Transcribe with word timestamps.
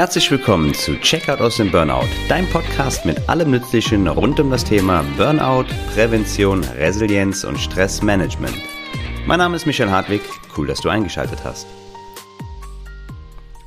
Herzlich 0.00 0.30
willkommen 0.30 0.72
zu 0.72 0.98
Checkout 0.98 1.42
aus 1.42 1.58
dem 1.58 1.70
Burnout, 1.70 2.08
dein 2.26 2.48
Podcast 2.48 3.04
mit 3.04 3.28
allem 3.28 3.50
Nützlichen 3.50 4.08
rund 4.08 4.40
um 4.40 4.50
das 4.50 4.64
Thema 4.64 5.04
Burnout, 5.18 5.66
Prävention, 5.92 6.64
Resilienz 6.64 7.44
und 7.44 7.58
Stressmanagement. 7.58 8.56
Mein 9.26 9.40
Name 9.40 9.56
ist 9.56 9.66
Michael 9.66 9.90
Hartwig, 9.90 10.22
cool, 10.56 10.66
dass 10.66 10.80
du 10.80 10.88
eingeschaltet 10.88 11.40
hast. 11.44 11.66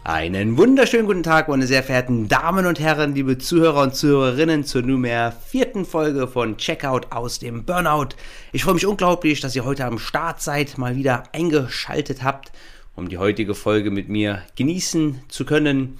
Einen 0.04 0.57
wunderschönen 0.57 1.05
guten 1.05 1.21
Tag, 1.21 1.50
meine 1.50 1.68
sehr 1.68 1.84
verehrten 1.84 2.27
Damen 2.27 2.65
und 2.65 2.79
Herren, 2.79 3.13
liebe 3.13 3.38
Zuhörer 3.38 3.84
und 3.84 3.95
Zuhörerinnen 3.95 4.63
zur 4.63 4.81
nunmehr 4.81 5.34
vierten 5.45 5.86
Folge 5.86 6.27
von 6.27 6.57
Checkout 6.57 7.11
aus 7.11 7.38
dem 7.38 7.63
Burnout. 7.63 8.15
Ich 8.54 8.63
freue 8.63 8.73
mich 8.73 8.88
unglaublich, 8.88 9.39
dass 9.39 9.55
ihr 9.55 9.65
heute 9.65 9.86
am 9.86 10.00
Start 10.00 10.41
seid, 10.41 10.80
mal 10.80 10.95
wieder 10.95 11.26
eingeschaltet 11.31 12.23
habt, 12.23 12.52
um 12.95 13.08
die 13.08 13.20
heutige 13.20 13.54
Folge 13.54 13.91
mit 13.91 14.09
mir 14.09 14.41
genießen 14.55 15.22
zu 15.27 15.45
können. 15.45 16.00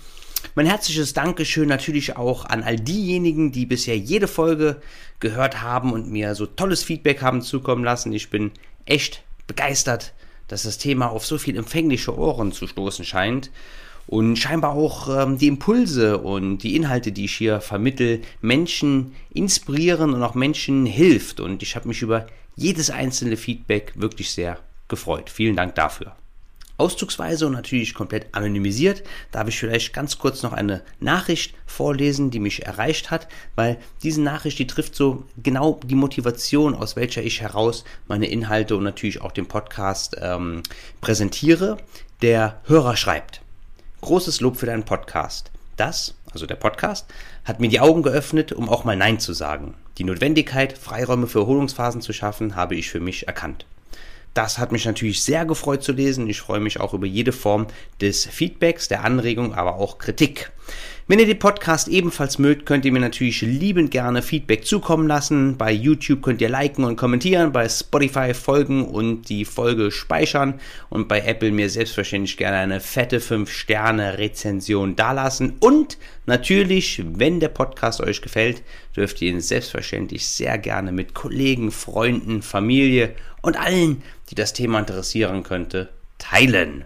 Mein 0.56 0.66
herzliches 0.66 1.14
Dankeschön 1.14 1.68
natürlich 1.68 2.18
auch 2.18 2.46
an 2.46 2.64
all 2.64 2.78
diejenigen, 2.78 3.52
die 3.52 3.66
bisher 3.66 3.98
jede 3.98 4.28
Folge 4.28 4.82
gehört 5.20 5.62
haben 5.62 5.94
und 5.94 6.12
mir 6.12 6.36
so 6.36 6.46
tolles 6.46 6.84
Feedback 6.84 7.22
haben 7.22 7.42
zukommen 7.42 7.84
lassen. 7.84 8.14
Ich 8.14 8.30
bin 8.30 8.52
echt 8.86 9.24
begeistert, 9.48 10.14
dass 10.48 10.64
das 10.64 10.78
Thema 10.78 11.10
auf 11.10 11.26
so 11.26 11.38
viel 11.38 11.58
empfängliche 11.58 12.18
Ohren 12.18 12.52
zu 12.52 12.68
stoßen 12.68 13.06
scheint 13.06 13.50
und 14.08 14.36
scheinbar 14.38 14.74
auch 14.74 15.10
ähm, 15.10 15.38
die 15.38 15.48
Impulse 15.48 16.18
und 16.18 16.60
die 16.60 16.76
Inhalte, 16.76 17.12
die 17.12 17.26
ich 17.26 17.36
hier 17.36 17.62
vermittel, 17.62 18.22
Menschen 18.42 19.16
inspirieren 19.34 20.14
und 20.14 20.22
auch 20.24 20.36
Menschen 20.36 20.86
hilft. 20.86 21.40
Und 21.40 21.64
ich 21.64 21.76
habe 21.76 21.88
mich 21.88 22.02
über 22.02 22.28
jedes 22.56 22.90
einzelne 22.90 23.38
Feedback 23.38 23.94
wirklich 23.96 24.32
sehr 24.32 24.60
gefreut. 24.88 25.30
Vielen 25.30 25.56
Dank 25.56 25.76
dafür. 25.76 26.16
Auszugsweise 26.78 27.46
und 27.46 27.54
natürlich 27.54 27.94
komplett 27.94 28.28
anonymisiert 28.32 29.04
darf 29.32 29.48
ich 29.48 29.60
vielleicht 29.60 29.94
ganz 29.94 30.18
kurz 30.18 30.42
noch 30.42 30.54
eine 30.54 30.82
Nachricht 31.00 31.54
vorlesen, 31.68 32.32
die 32.32 32.40
mich 32.40 32.66
erreicht 32.66 33.12
hat, 33.12 33.28
weil 33.56 33.78
diese 34.02 34.22
Nachricht, 34.22 34.58
die 34.58 34.68
trifft 34.68 34.96
so 34.96 35.26
genau 35.38 35.80
die 35.86 35.96
Motivation, 35.96 36.74
aus 36.74 36.96
welcher 36.96 37.22
ich 37.22 37.42
heraus 37.42 37.84
meine 38.08 38.28
Inhalte 38.28 38.76
und 38.76 38.84
natürlich 38.84 39.22
auch 39.22 39.32
den 39.32 39.48
Podcast 39.48 40.18
ähm, 40.20 40.64
präsentiere. 41.00 41.78
Der 42.22 42.62
Hörer 42.66 42.96
schreibt, 42.96 43.42
großes 44.02 44.42
Lob 44.42 44.58
für 44.58 44.66
deinen 44.66 44.86
Podcast. 44.86 45.52
Das, 45.78 46.16
also 46.32 46.46
der 46.46 46.56
Podcast, 46.56 47.06
hat 47.46 47.60
mir 47.60 47.70
die 47.70 47.80
Augen 47.80 48.02
geöffnet, 48.02 48.52
um 48.52 48.70
auch 48.70 48.84
mal 48.84 48.96
Nein 48.96 49.20
zu 49.20 49.34
sagen. 49.34 49.76
Die 49.98 50.04
Notwendigkeit, 50.04 50.78
Freiräume 50.78 51.28
für 51.28 51.40
Erholungsphasen 51.40 52.02
zu 52.02 52.14
schaffen, 52.14 52.56
habe 52.56 52.76
ich 52.76 52.90
für 52.90 53.00
mich 53.00 53.28
erkannt. 53.28 53.66
Das 54.34 54.58
hat 54.58 54.72
mich 54.72 54.86
natürlich 54.86 55.24
sehr 55.24 55.46
gefreut 55.46 55.84
zu 55.84 55.92
lesen. 55.92 56.28
Ich 56.28 56.42
freue 56.42 56.60
mich 56.60 56.80
auch 56.80 56.94
über 56.94 57.06
jede 57.06 57.32
Form 57.32 57.68
des 58.02 58.26
Feedbacks, 58.26 58.88
der 58.88 59.04
Anregung, 59.04 59.54
aber 59.54 59.76
auch 59.76 60.00
Kritik. 60.00 60.52
Wenn 61.06 61.20
ihr 61.20 61.26
den 61.26 61.38
Podcast 61.38 61.90
ebenfalls 61.90 62.40
mögt, 62.40 62.66
könnt 62.66 62.86
ihr 62.86 62.94
mir 62.94 63.02
natürlich 63.02 63.42
liebend 63.42 63.92
gerne 63.92 64.22
Feedback 64.22 64.66
zukommen 64.66 65.06
lassen. 65.06 65.58
Bei 65.58 65.70
YouTube 65.70 66.22
könnt 66.22 66.40
ihr 66.40 66.48
liken 66.48 66.86
und 66.86 66.96
kommentieren, 66.96 67.52
bei 67.52 67.68
Spotify 67.68 68.34
folgen 68.34 68.86
und 68.86 69.28
die 69.28 69.44
Folge 69.44 69.92
speichern 69.92 70.62
und 70.90 71.10
bei 71.10 71.20
Apple 71.20 71.52
mir 71.52 71.70
selbstverständlich 71.70 72.38
gerne 72.38 72.56
eine 72.56 72.80
fette 72.80 73.20
5-Sterne-Rezension 73.20 74.96
dalassen. 74.96 75.58
Und 75.60 75.98
natürlich, 76.26 77.04
wenn 77.06 77.42
der 77.42 77.50
Podcast 77.50 78.00
euch 78.00 78.22
gefällt, 78.22 78.64
dürft 78.96 79.22
ihr 79.22 79.30
ihn 79.32 79.42
selbstverständlich 79.42 80.26
sehr 80.26 80.58
gerne 80.58 80.94
mit 80.94 81.14
Kollegen, 81.14 81.72
Freunden, 81.72 82.42
Familie 82.42 83.14
und 83.42 83.60
allen, 83.60 84.04
die 84.30 84.36
das 84.36 84.54
Thema 84.54 84.80
interessieren 84.80 85.44
könnte, 85.44 85.90
teilen. 86.18 86.86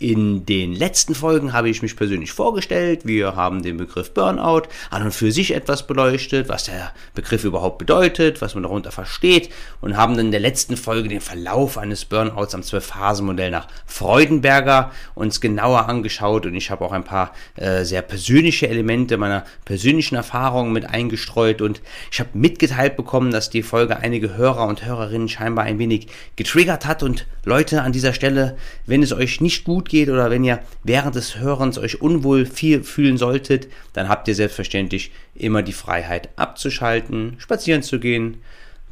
In 0.00 0.44
den 0.44 0.72
letzten 0.72 1.14
Folgen 1.14 1.52
habe 1.52 1.68
ich 1.68 1.80
mich 1.80 1.96
persönlich 1.96 2.32
vorgestellt. 2.32 3.06
Wir 3.06 3.36
haben 3.36 3.62
den 3.62 3.76
Begriff 3.76 4.12
Burnout 4.12 4.62
an 4.90 5.04
und 5.04 5.12
für 5.12 5.30
sich 5.30 5.54
etwas 5.54 5.86
beleuchtet, 5.86 6.48
was 6.48 6.64
der 6.64 6.92
Begriff 7.14 7.44
überhaupt 7.44 7.78
bedeutet, 7.78 8.40
was 8.42 8.54
man 8.54 8.64
darunter 8.64 8.90
versteht 8.90 9.50
und 9.80 9.96
haben 9.96 10.16
dann 10.16 10.26
in 10.26 10.32
der 10.32 10.40
letzten 10.40 10.76
Folge 10.76 11.08
den 11.08 11.20
Verlauf 11.20 11.78
eines 11.78 12.04
Burnouts 12.04 12.54
am 12.54 12.62
12-Phasen-Modell 12.62 13.52
nach 13.52 13.68
Freudenberger 13.86 14.90
uns 15.14 15.40
genauer 15.40 15.88
angeschaut. 15.88 16.44
Und 16.46 16.54
ich 16.54 16.70
habe 16.72 16.84
auch 16.84 16.92
ein 16.92 17.04
paar 17.04 17.32
äh, 17.54 17.84
sehr 17.84 18.02
persönliche 18.02 18.68
Elemente 18.68 19.16
meiner 19.16 19.44
persönlichen 19.64 20.16
Erfahrungen 20.16 20.72
mit 20.72 20.90
eingestreut. 20.90 21.62
Und 21.62 21.80
ich 22.10 22.18
habe 22.18 22.30
mitgeteilt 22.34 22.96
bekommen, 22.96 23.30
dass 23.30 23.48
die 23.48 23.62
Folge 23.62 23.98
einige 23.98 24.36
Hörer 24.36 24.66
und 24.66 24.84
Hörerinnen 24.84 25.28
scheinbar 25.28 25.66
ein 25.66 25.78
wenig 25.78 26.08
getriggert 26.34 26.84
hat. 26.84 27.04
Und 27.04 27.26
Leute 27.44 27.82
an 27.82 27.92
dieser 27.92 28.12
Stelle, 28.12 28.56
wenn 28.86 29.02
es 29.02 29.12
euch 29.12 29.40
nicht 29.40 29.64
gut 29.64 29.83
geht 29.88 30.08
oder 30.08 30.30
wenn 30.30 30.44
ihr 30.44 30.60
während 30.82 31.14
des 31.14 31.38
Hörens 31.38 31.78
euch 31.78 32.00
unwohl 32.00 32.46
viel 32.46 32.82
fühlen 32.82 33.18
solltet, 33.18 33.68
dann 33.92 34.08
habt 34.08 34.28
ihr 34.28 34.34
selbstverständlich 34.34 35.12
immer 35.34 35.62
die 35.62 35.72
Freiheit 35.72 36.28
abzuschalten, 36.36 37.36
spazieren 37.38 37.82
zu 37.82 38.00
gehen, 38.00 38.42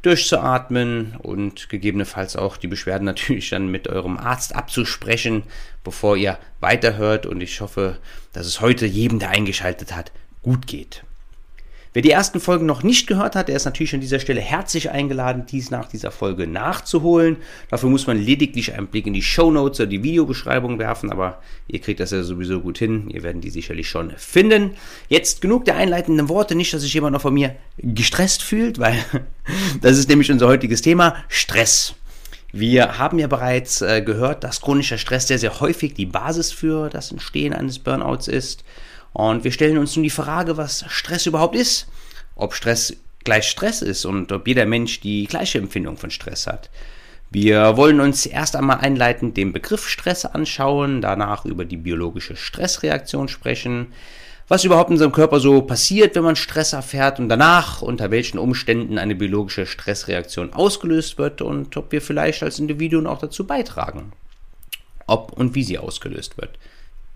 durchzuatmen 0.02 1.16
und 1.22 1.68
gegebenenfalls 1.68 2.36
auch 2.36 2.56
die 2.56 2.66
Beschwerden 2.66 3.04
natürlich 3.06 3.50
dann 3.50 3.68
mit 3.68 3.88
eurem 3.88 4.18
Arzt 4.18 4.54
abzusprechen, 4.54 5.44
bevor 5.84 6.16
ihr 6.16 6.38
weiterhört. 6.60 7.26
Und 7.26 7.40
ich 7.40 7.60
hoffe, 7.60 7.98
dass 8.32 8.46
es 8.46 8.60
heute 8.60 8.86
jedem, 8.86 9.18
der 9.18 9.30
eingeschaltet 9.30 9.94
hat, 9.94 10.12
gut 10.42 10.66
geht. 10.66 11.04
Wer 11.94 12.00
die 12.00 12.10
ersten 12.10 12.40
Folgen 12.40 12.64
noch 12.64 12.82
nicht 12.82 13.06
gehört 13.06 13.36
hat, 13.36 13.48
der 13.48 13.56
ist 13.56 13.66
natürlich 13.66 13.94
an 13.94 14.00
dieser 14.00 14.18
Stelle 14.18 14.40
herzlich 14.40 14.90
eingeladen, 14.90 15.44
dies 15.46 15.70
nach 15.70 15.86
dieser 15.86 16.10
Folge 16.10 16.46
nachzuholen. 16.46 17.36
Dafür 17.68 17.90
muss 17.90 18.06
man 18.06 18.16
lediglich 18.16 18.72
einen 18.72 18.86
Blick 18.86 19.06
in 19.06 19.12
die 19.12 19.20
Show 19.22 19.50
Notes 19.50 19.80
oder 19.80 19.90
die 19.90 20.02
Videobeschreibung 20.02 20.78
werfen, 20.78 21.12
aber 21.12 21.42
ihr 21.68 21.80
kriegt 21.80 22.00
das 22.00 22.10
ja 22.10 22.22
sowieso 22.22 22.60
gut 22.60 22.78
hin. 22.78 23.10
Ihr 23.10 23.22
werdet 23.22 23.44
die 23.44 23.50
sicherlich 23.50 23.90
schon 23.90 24.12
finden. 24.16 24.70
Jetzt 25.08 25.42
genug 25.42 25.66
der 25.66 25.76
einleitenden 25.76 26.30
Worte, 26.30 26.54
nicht, 26.54 26.72
dass 26.72 26.80
sich 26.80 26.94
jemand 26.94 27.12
noch 27.12 27.20
von 27.20 27.34
mir 27.34 27.56
gestresst 27.76 28.42
fühlt, 28.42 28.78
weil 28.78 28.96
das 29.82 29.98
ist 29.98 30.08
nämlich 30.08 30.32
unser 30.32 30.48
heutiges 30.48 30.80
Thema, 30.80 31.16
Stress. 31.28 31.94
Wir 32.54 32.98
haben 32.98 33.18
ja 33.18 33.26
bereits 33.26 33.82
äh, 33.82 34.02
gehört, 34.02 34.44
dass 34.44 34.60
chronischer 34.62 34.98
Stress 34.98 35.26
sehr, 35.26 35.38
sehr 35.38 35.60
häufig 35.60 35.92
die 35.92 36.06
Basis 36.06 36.52
für 36.52 36.88
das 36.88 37.10
Entstehen 37.10 37.52
eines 37.52 37.78
Burnouts 37.78 38.28
ist. 38.28 38.64
Und 39.12 39.44
wir 39.44 39.52
stellen 39.52 39.78
uns 39.78 39.96
nun 39.96 40.04
die 40.04 40.10
Frage, 40.10 40.56
was 40.56 40.84
Stress 40.88 41.26
überhaupt 41.26 41.54
ist, 41.54 41.88
ob 42.34 42.54
Stress 42.54 42.96
gleich 43.24 43.48
Stress 43.48 43.82
ist 43.82 44.04
und 44.04 44.32
ob 44.32 44.48
jeder 44.48 44.66
Mensch 44.66 45.00
die 45.00 45.26
gleiche 45.26 45.58
Empfindung 45.58 45.96
von 45.96 46.10
Stress 46.10 46.46
hat. 46.46 46.70
Wir 47.30 47.76
wollen 47.76 48.00
uns 48.00 48.26
erst 48.26 48.56
einmal 48.56 48.78
einleitend 48.78 49.36
den 49.36 49.52
Begriff 49.52 49.88
Stress 49.88 50.26
anschauen, 50.26 51.00
danach 51.00 51.46
über 51.46 51.64
die 51.64 51.78
biologische 51.78 52.36
Stressreaktion 52.36 53.28
sprechen, 53.28 53.88
was 54.48 54.64
überhaupt 54.64 54.90
in 54.90 54.94
unserem 54.94 55.12
Körper 55.12 55.40
so 55.40 55.62
passiert, 55.62 56.14
wenn 56.14 56.24
man 56.24 56.36
Stress 56.36 56.74
erfährt 56.74 57.20
und 57.20 57.30
danach 57.30 57.80
unter 57.80 58.10
welchen 58.10 58.38
Umständen 58.38 58.98
eine 58.98 59.14
biologische 59.14 59.64
Stressreaktion 59.64 60.52
ausgelöst 60.52 61.16
wird 61.16 61.40
und 61.40 61.74
ob 61.76 61.90
wir 61.92 62.02
vielleicht 62.02 62.42
als 62.42 62.58
Individuen 62.58 63.06
auch 63.06 63.18
dazu 63.18 63.46
beitragen, 63.46 64.12
ob 65.06 65.32
und 65.32 65.54
wie 65.54 65.64
sie 65.64 65.78
ausgelöst 65.78 66.36
wird. 66.36 66.58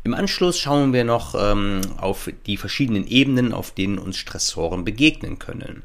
Im 0.07 0.15
Anschluss 0.15 0.61
schauen 0.61 0.93
wir 0.93 1.03
noch 1.03 1.35
ähm, 1.37 1.81
auf 1.97 2.31
die 2.47 2.57
verschiedenen 2.57 3.09
Ebenen, 3.09 3.53
auf 3.53 3.73
denen 3.73 3.99
uns 3.99 4.17
Stressoren 4.17 4.85
begegnen 4.85 5.41
können. 5.41 5.83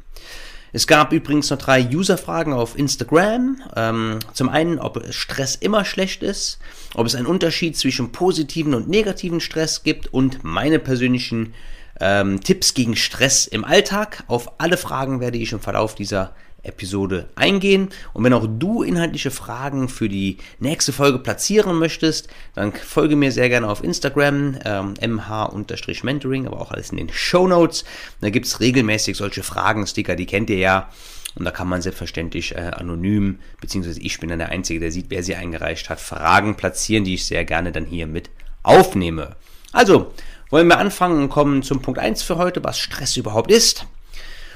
Es 0.74 0.86
gab 0.86 1.12
übrigens 1.12 1.50
noch 1.50 1.58
drei 1.58 1.84
User-Fragen 1.84 2.54
auf 2.54 2.78
Instagram. 2.78 3.60
Ähm, 3.76 4.20
zum 4.34 4.50
einen, 4.50 4.78
ob 4.78 5.04
Stress 5.12 5.56
immer 5.56 5.86
schlecht 5.86 6.22
ist, 6.22 6.60
ob 6.94 7.08
es 7.08 7.16
einen 7.16 7.26
Unterschied 7.26 7.76
zwischen 7.76 8.12
positiven 8.12 8.76
und 8.76 8.88
negativen 8.88 9.40
Stress 9.40 9.82
gibt 9.82 10.14
und 10.14 10.44
meine 10.44 10.78
persönlichen 10.78 11.56
ähm, 12.00 12.42
Tipps 12.42 12.76
gegen 12.76 12.96
Stress 12.96 13.48
im 13.48 13.66
Alltag. 13.66 14.24
Auf 14.28 14.60
alle 14.60 14.78
Fragen 14.78 15.20
werde 15.20 15.40
ich 15.40 15.52
im 15.52 15.62
Verlauf 15.62 15.96
dieser 15.96 16.36
Episode 16.64 17.30
eingehen. 17.36 17.90
Und 18.14 18.24
wenn 18.24 18.34
auch 18.34 18.48
du 18.48 18.84
inhaltliche 18.84 19.32
Fragen 19.32 19.90
für 19.90 20.10
die 20.10 20.38
nächste 20.60 20.94
Folge 20.94 21.20
platzieren 21.20 21.78
möchtest, 21.78 22.28
dann 22.54 22.74
folge 22.74 23.16
mir 23.16 23.32
sehr 23.32 23.50
gerne 23.50 23.70
auf 23.70 23.84
Instagram, 23.84 24.60
ähm, 24.66 24.94
mh-mentoring, 25.00 26.48
aber 26.48 26.62
auch 26.62 26.72
alles 26.72 26.92
in 26.92 26.98
den 26.98 27.10
Show 27.12 27.48
Notes. 27.48 27.84
Da 28.22 28.30
gibt 28.30 28.46
es 28.46 28.60
regelmäßig 28.60 29.18
solche 29.18 29.44
Fragen-Sticker, 29.44 30.16
die 30.16 30.26
kennt 30.26 30.50
ihr 30.50 30.60
ja. 30.60 30.90
Und 31.36 31.46
da 31.46 31.52
kann 31.52 31.70
man 31.70 31.82
selbstverständlich 31.82 32.56
äh, 32.56 32.72
anonym, 32.76 33.40
beziehungsweise 33.62 34.02
ich 34.02 34.20
bin 34.20 34.30
dann 34.30 34.40
der 34.40 34.50
Einzige, 34.50 34.82
der 34.82 34.92
sieht, 34.92 35.06
wer 35.10 35.24
sie 35.24 35.36
eingereicht 35.36 35.90
hat, 35.90 36.02
Fragen 36.02 36.56
platzieren, 36.58 37.06
die 37.06 37.14
ich 37.14 37.26
sehr 37.26 37.46
gerne 37.46 37.72
dann 37.72 37.86
hier 37.86 38.06
mit 38.06 38.30
aufnehme. 38.64 39.38
Also, 39.72 40.14
wollen 40.50 40.68
wir 40.68 40.78
anfangen 40.78 41.24
und 41.24 41.30
kommen 41.30 41.64
zum 41.64 41.82
Punkt 41.82 42.00
1 42.00 42.22
für 42.24 42.38
heute, 42.38 42.64
was 42.64 42.78
Stress 42.78 43.16
überhaupt 43.16 43.50
ist. 43.50 43.86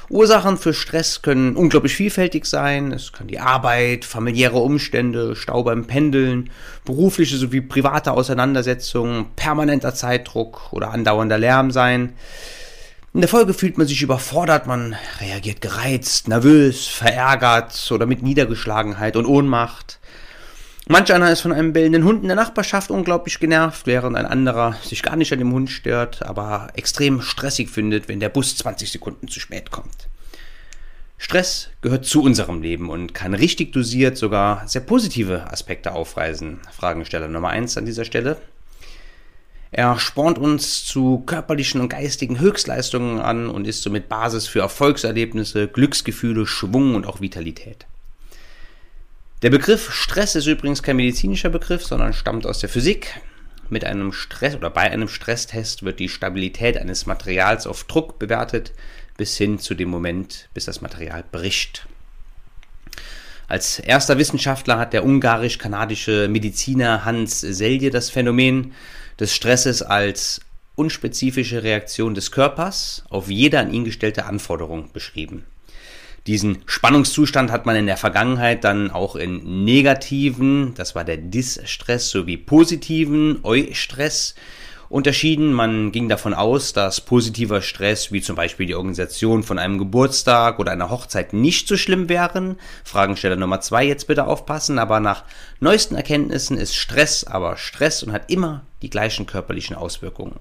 Ursachen 0.09 0.57
für 0.57 0.73
Stress 0.73 1.21
können 1.21 1.55
unglaublich 1.55 1.95
vielfältig 1.95 2.45
sein. 2.45 2.91
Es 2.91 3.11
kann 3.11 3.27
die 3.27 3.39
Arbeit, 3.39 4.05
familiäre 4.05 4.57
Umstände, 4.57 5.35
Stau 5.35 5.63
beim 5.63 5.85
Pendeln, 5.85 6.51
berufliche 6.83 7.37
sowie 7.37 7.61
private 7.61 8.11
Auseinandersetzungen, 8.11 9.27
permanenter 9.35 9.95
Zeitdruck 9.95 10.71
oder 10.71 10.91
andauernder 10.91 11.39
Lärm 11.39 11.71
sein. 11.71 12.13
In 13.15 13.21
der 13.21 13.29
Folge 13.29 13.53
fühlt 13.53 13.77
man 13.77 13.87
sich 13.87 14.01
überfordert, 14.01 14.67
man 14.67 14.95
reagiert 15.21 15.61
gereizt, 15.61 16.27
nervös, 16.27 16.85
verärgert 16.85 17.89
oder 17.91 18.05
mit 18.05 18.21
Niedergeschlagenheit 18.21 19.15
und 19.15 19.25
Ohnmacht. 19.25 19.99
Manch 20.87 21.11
einer 21.11 21.31
ist 21.31 21.41
von 21.41 21.51
einem 21.51 21.73
bellenden 21.73 22.03
Hund 22.03 22.21
in 22.21 22.27
der 22.27 22.35
Nachbarschaft 22.35 22.91
unglaublich 22.91 23.39
genervt, 23.39 23.87
während 23.87 24.15
ein 24.15 24.27
anderer 24.27 24.75
sich 24.83 25.01
gar 25.01 25.15
nicht 25.15 25.33
an 25.33 25.39
dem 25.39 25.51
Hund 25.51 25.71
stört, 25.71 26.21
aber 26.23 26.67
extrem 26.75 27.21
stressig 27.21 27.71
findet, 27.71 28.07
wenn 28.07 28.19
der 28.19 28.29
Bus 28.29 28.55
20 28.55 28.91
Sekunden 28.91 29.27
zu 29.27 29.39
spät 29.39 29.71
kommt. 29.71 30.09
Stress 31.17 31.69
gehört 31.81 32.05
zu 32.05 32.21
unserem 32.21 32.61
Leben 32.61 32.91
und 32.91 33.15
kann 33.15 33.33
richtig 33.33 33.73
dosiert 33.73 34.15
sogar 34.15 34.67
sehr 34.67 34.81
positive 34.81 35.51
Aspekte 35.51 35.91
aufweisen. 35.91 36.59
Fragensteller 36.71 37.29
Nummer 37.29 37.49
1 37.49 37.77
an 37.77 37.85
dieser 37.87 38.05
Stelle. 38.05 38.37
Er 39.71 39.97
spornt 39.97 40.37
uns 40.37 40.85
zu 40.85 41.23
körperlichen 41.25 41.81
und 41.81 41.89
geistigen 41.89 42.39
Höchstleistungen 42.39 43.19
an 43.19 43.49
und 43.49 43.65
ist 43.65 43.81
somit 43.81 44.07
Basis 44.07 44.47
für 44.47 44.59
Erfolgserlebnisse, 44.59 45.67
Glücksgefühle, 45.67 46.45
Schwung 46.45 46.93
und 46.93 47.07
auch 47.07 47.21
Vitalität. 47.21 47.87
Der 49.45 49.51
Begriff 49.51 49.93
Stress 49.93 50.33
ist 50.33 50.47
übrigens 50.47 50.81
kein 50.81 50.95
medizinischer 50.95 51.51
Begriff, 51.51 51.85
sondern 51.85 52.13
stammt 52.13 52.47
aus 52.47 52.57
der 52.61 52.67
Physik. 52.67 53.21
Mit 53.69 53.85
einem 53.85 54.11
Stress 54.11 54.55
oder 54.55 54.71
bei 54.71 54.89
einem 54.89 55.07
Stresstest 55.07 55.83
wird 55.83 55.99
die 55.99 56.09
Stabilität 56.09 56.77
eines 56.79 57.05
Materials 57.05 57.67
auf 57.67 57.83
Druck 57.83 58.17
bewertet, 58.17 58.73
bis 59.17 59.37
hin 59.37 59.59
zu 59.59 59.75
dem 59.75 59.89
Moment, 59.89 60.49
bis 60.55 60.65
das 60.65 60.81
Material 60.81 61.23
bricht. 61.31 61.85
Als 63.47 63.77
erster 63.77 64.17
Wissenschaftler 64.17 64.79
hat 64.79 64.93
der 64.93 65.05
ungarisch-kanadische 65.05 66.27
Mediziner 66.27 67.05
Hans 67.05 67.41
Selye 67.41 67.91
das 67.91 68.09
Phänomen 68.09 68.73
des 69.19 69.35
Stresses 69.35 69.83
als 69.83 70.41
unspezifische 70.73 71.61
Reaktion 71.61 72.15
des 72.15 72.31
Körpers 72.31 73.03
auf 73.11 73.29
jede 73.29 73.59
an 73.59 73.71
ihn 73.71 73.85
gestellte 73.85 74.25
Anforderung 74.25 74.91
beschrieben. 74.91 75.45
Diesen 76.27 76.63
Spannungszustand 76.65 77.51
hat 77.51 77.67
man 77.67 77.75
in 77.75 77.85
der 77.85 77.97
Vergangenheit 77.97 78.63
dann 78.63 78.89
auch 78.89 79.15
in 79.15 79.63
negativen, 79.63 80.73
das 80.73 80.95
war 80.95 81.03
der 81.03 81.17
Distress, 81.17 82.09
sowie 82.09 82.37
positiven 82.37 83.39
Eustress 83.43 84.33
unterschieden. 84.89 85.53
Man 85.53 85.91
ging 85.91 86.09
davon 86.09 86.33
aus, 86.33 86.73
dass 86.73 87.01
positiver 87.01 87.61
Stress, 87.61 88.11
wie 88.11 88.21
zum 88.21 88.35
Beispiel 88.35 88.65
die 88.65 88.75
Organisation 88.75 89.43
von 89.43 89.59
einem 89.59 89.77
Geburtstag 89.77 90.59
oder 90.59 90.71
einer 90.71 90.89
Hochzeit, 90.89 91.33
nicht 91.33 91.67
so 91.67 91.77
schlimm 91.77 92.09
wären. 92.09 92.57
Fragensteller 92.83 93.35
Nummer 93.35 93.61
zwei 93.61 93.85
jetzt 93.85 94.07
bitte 94.07 94.25
aufpassen. 94.25 94.79
Aber 94.79 94.99
nach 94.99 95.23
neuesten 95.59 95.95
Erkenntnissen 95.95 96.57
ist 96.57 96.75
Stress 96.75 97.23
aber 97.23 97.57
Stress 97.57 98.03
und 98.03 98.11
hat 98.11 98.31
immer 98.31 98.63
die 98.81 98.89
gleichen 98.89 99.25
körperlichen 99.25 99.75
Auswirkungen. 99.75 100.39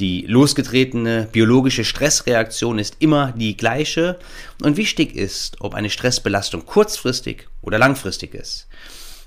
Die 0.00 0.22
losgetretene 0.28 1.28
biologische 1.32 1.84
Stressreaktion 1.84 2.78
ist 2.78 2.96
immer 3.00 3.32
die 3.32 3.56
gleiche 3.56 4.18
und 4.62 4.76
wichtig 4.76 5.16
ist, 5.16 5.56
ob 5.60 5.74
eine 5.74 5.90
Stressbelastung 5.90 6.66
kurzfristig 6.66 7.48
oder 7.62 7.78
langfristig 7.78 8.34
ist. 8.34 8.68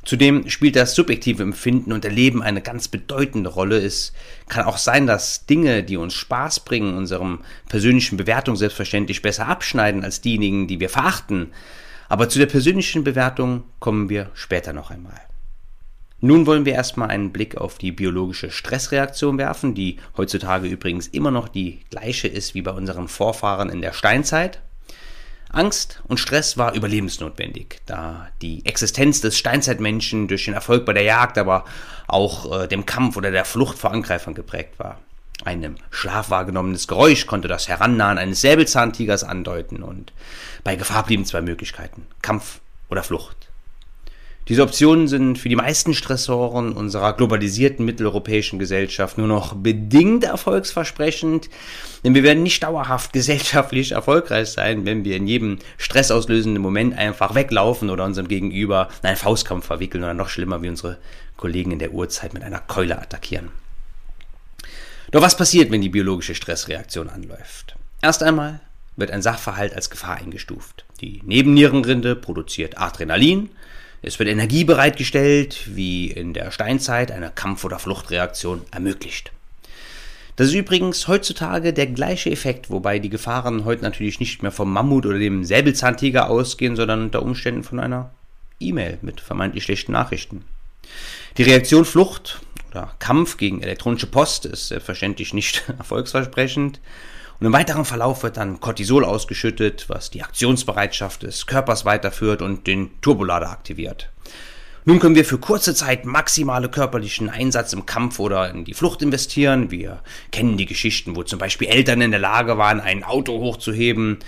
Zudem 0.04 0.50
spielt 0.50 0.76
das 0.76 0.96
subjektive 0.96 1.44
Empfinden 1.44 1.94
und 1.94 2.04
Erleben 2.06 2.42
eine 2.42 2.62
ganz 2.62 2.88
bedeutende 2.88 3.50
Rolle. 3.50 3.78
Es 3.78 4.14
kann 4.50 4.66
auch 4.66 4.78
sein, 4.78 5.06
dass 5.06 5.46
Dinge, 5.46 5.84
die 5.84 5.98
uns 5.98 6.16
Spaß 6.16 6.62
bringen, 6.62 6.98
unserem 6.98 7.42
persönlichen 7.70 8.18
Bewertung 8.18 8.56
selbstverständlich 8.56 9.22
besser 9.22 9.48
abschneiden 9.48 10.04
als 10.04 10.22
diejenigen, 10.22 10.68
die 10.68 10.80
wir 10.80 10.90
verachten. 10.90 11.52
Aber 12.10 12.30
zu 12.30 12.40
der 12.40 12.48
persönlichen 12.48 13.04
Bewertung 13.04 13.64
kommen 13.80 14.10
wir 14.10 14.32
später 14.34 14.74
noch 14.74 14.90
einmal. 14.90 15.22
Nun 16.20 16.46
wollen 16.46 16.66
wir 16.66 16.74
erstmal 16.74 17.10
einen 17.10 17.32
Blick 17.32 17.58
auf 17.58 17.78
die 17.78 17.92
biologische 17.92 18.52
Stressreaktion 18.52 19.38
werfen, 19.38 19.74
die 19.76 19.98
heutzutage 20.18 20.68
übrigens 20.68 21.08
immer 21.08 21.32
noch 21.32 21.48
die 21.48 21.80
gleiche 21.90 22.28
ist 22.28 22.54
wie 22.54 22.62
bei 22.62 22.72
unseren 22.72 23.08
Vorfahren 23.08 23.70
in 23.70 23.82
der 23.82 23.94
Steinzeit. 23.94 24.62
Angst 25.54 26.02
und 26.08 26.20
Stress 26.20 26.58
war 26.58 26.74
überlebensnotwendig, 26.74 27.82
da 27.86 28.28
die 28.42 28.66
Existenz 28.66 29.22
des 29.22 29.38
Steinzeitmenschen 29.38 30.28
durch 30.28 30.46
den 30.46 30.54
Erfolg 30.54 30.86
bei 30.86 30.94
der 30.94 31.04
Jagd, 31.04 31.38
aber 31.38 31.66
auch 32.08 32.64
äh, 32.64 32.68
dem 32.68 32.86
Kampf 32.86 33.18
oder 33.18 33.32
der 33.32 33.46
Flucht 33.46 33.78
vor 33.78 33.92
Angreifern 33.92 34.34
geprägt 34.34 34.80
war. 34.80 35.00
Ein 35.44 35.64
im 35.64 35.76
Schlaf 35.90 36.30
wahrgenommenes 36.30 36.88
Geräusch 36.88 37.26
konnte 37.26 37.48
das 37.48 37.68
Herannahen 37.68 38.18
eines 38.18 38.42
Säbelzahntigers 38.42 39.24
andeuten 39.24 39.82
und 39.84 40.14
bei 40.64 40.76
Gefahr 40.76 41.04
blieben 41.04 41.26
zwei 41.26 41.42
Möglichkeiten, 41.42 42.06
Kampf 42.22 42.60
oder 42.90 43.04
Flucht. 43.04 43.51
Diese 44.52 44.64
Optionen 44.64 45.08
sind 45.08 45.38
für 45.38 45.48
die 45.48 45.56
meisten 45.56 45.94
Stressoren 45.94 46.74
unserer 46.74 47.14
globalisierten 47.14 47.86
mitteleuropäischen 47.86 48.60
Gesellschaft 48.60 49.18
nur 49.18 49.28
noch 49.28 49.54
bedingt 49.56 50.26
erfolgsversprechend, 50.26 51.50
denn 52.04 52.16
wir 52.16 52.24
werden 52.24 52.44
nicht 52.44 52.62
dauerhaft 52.62 53.14
gesellschaftlich 53.14 53.94
erfolgreich 53.94 54.50
sein, 54.50 54.86
wenn 54.86 55.06
wir 55.06 55.16
in 55.16 55.26
jedem 55.26 55.60
stressauslösenden 55.78 56.62
Moment 56.62 56.98
einfach 56.98 57.34
weglaufen 57.34 57.90
oder 57.90 58.04
unserem 58.04 58.28
Gegenüber 58.28 58.90
in 59.02 59.08
einen 59.08 59.16
Faustkampf 59.16 59.66
verwickeln 59.66 60.04
oder 60.04 60.14
noch 60.14 60.28
schlimmer 60.28 60.62
wie 60.62 60.68
unsere 60.68 60.98
Kollegen 61.38 61.72
in 61.72 61.80
der 61.80 61.94
Urzeit 61.94 62.34
mit 62.34 62.44
einer 62.44 62.60
Keule 62.60 63.02
attackieren. 63.02 63.52
Doch 65.12 65.22
was 65.22 65.38
passiert, 65.38 65.72
wenn 65.72 65.80
die 65.80 65.88
biologische 65.88 66.36
Stressreaktion 66.36 67.08
anläuft? 67.08 67.78
Erst 68.02 68.22
einmal 68.22 68.60
wird 68.98 69.12
ein 69.12 69.22
Sachverhalt 69.22 69.74
als 69.74 69.90
Gefahr 69.90 70.18
eingestuft. 70.18 70.84
Die 71.00 71.22
Nebennierenrinde 71.24 72.18
produziert 72.18 72.78
Adrenalin, 72.78 73.50
es 74.02 74.18
wird 74.18 74.30
Energie 74.30 74.64
bereitgestellt, 74.64 75.76
wie 75.76 76.08
in 76.08 76.34
der 76.34 76.52
Steinzeit 76.52 77.12
eine 77.12 77.30
Kampf- 77.30 77.64
oder 77.64 77.78
Fluchtreaktion 77.78 78.62
ermöglicht. 78.72 79.32
Das 80.38 80.48
ist 80.48 80.56
übrigens 80.56 81.08
heutzutage 81.08 81.72
der 81.72 81.88
gleiche 81.88 82.32
Effekt, 82.32 82.70
wobei 82.72 82.98
die 82.98 83.10
Gefahren 83.10 83.66
heute 83.66 83.84
natürlich 83.84 84.20
nicht 84.20 84.42
mehr 84.42 84.52
vom 84.52 84.74
Mammut 84.74 85.06
oder 85.06 85.20
dem 85.20 85.44
Säbelzahntiger 85.44 86.30
ausgehen, 86.30 86.76
sondern 86.76 87.04
unter 87.04 87.22
Umständen 87.22 87.64
von 87.64 87.80
einer 87.80 88.12
E-Mail 88.60 88.98
mit 89.02 89.22
vermeintlich 89.22 89.66
schlechten 89.66 89.92
Nachrichten. 89.92 90.46
Die 91.38 91.44
Reaktion 91.44 91.86
Flucht 91.86 92.42
oder 92.72 92.96
Kampf 93.00 93.38
gegen 93.38 93.62
elektronische 93.62 94.08
Post 94.08 94.46
ist 94.46 94.70
selbstverständlich 94.70 95.34
nicht 95.34 95.64
erfolgsversprechend 95.78 96.80
und 97.42 97.48
im 97.48 97.54
weiteren 97.54 97.86
Verlauf 97.86 98.22
wird 98.22 98.38
dann 98.38 98.60
Cortisol 98.60 99.04
ausgeschüttet, 99.04 99.86
was 99.88 100.12
die 100.12 100.22
Aktionsbereitschaft 100.22 101.24
des 101.24 101.48
Körpers 101.48 101.86
weiterführt 101.86 102.44
und 102.44 102.68
den 102.68 102.92
Turbolader 103.02 103.50
aktiviert. 103.50 104.12
Nun 104.86 105.00
können 105.00 105.16
wir 105.16 105.26
für 105.26 105.40
kurze 105.40 105.74
Zeit 105.74 106.06
maximale 106.06 106.70
körperlichen 106.70 107.32
Einsatz 107.32 107.74
im 107.74 107.88
Kampf 107.88 108.20
oder 108.20 108.52
in 108.52 108.64
die 108.64 108.76
Flucht 108.76 109.02
investieren. 109.02 109.72
Wir 109.72 110.04
kennen 110.32 110.56
die 110.56 110.68
Geschichten, 110.68 111.16
wo 111.16 111.24
zum 111.24 111.40
Beispiel 111.40 111.68
Eltern 111.68 112.02
in 112.02 112.12
der 112.12 112.20
Lage 112.20 112.60
waren, 112.60 112.80
ein 112.80 113.04
Auto 113.04 113.40
hochzuheben, 113.40 114.20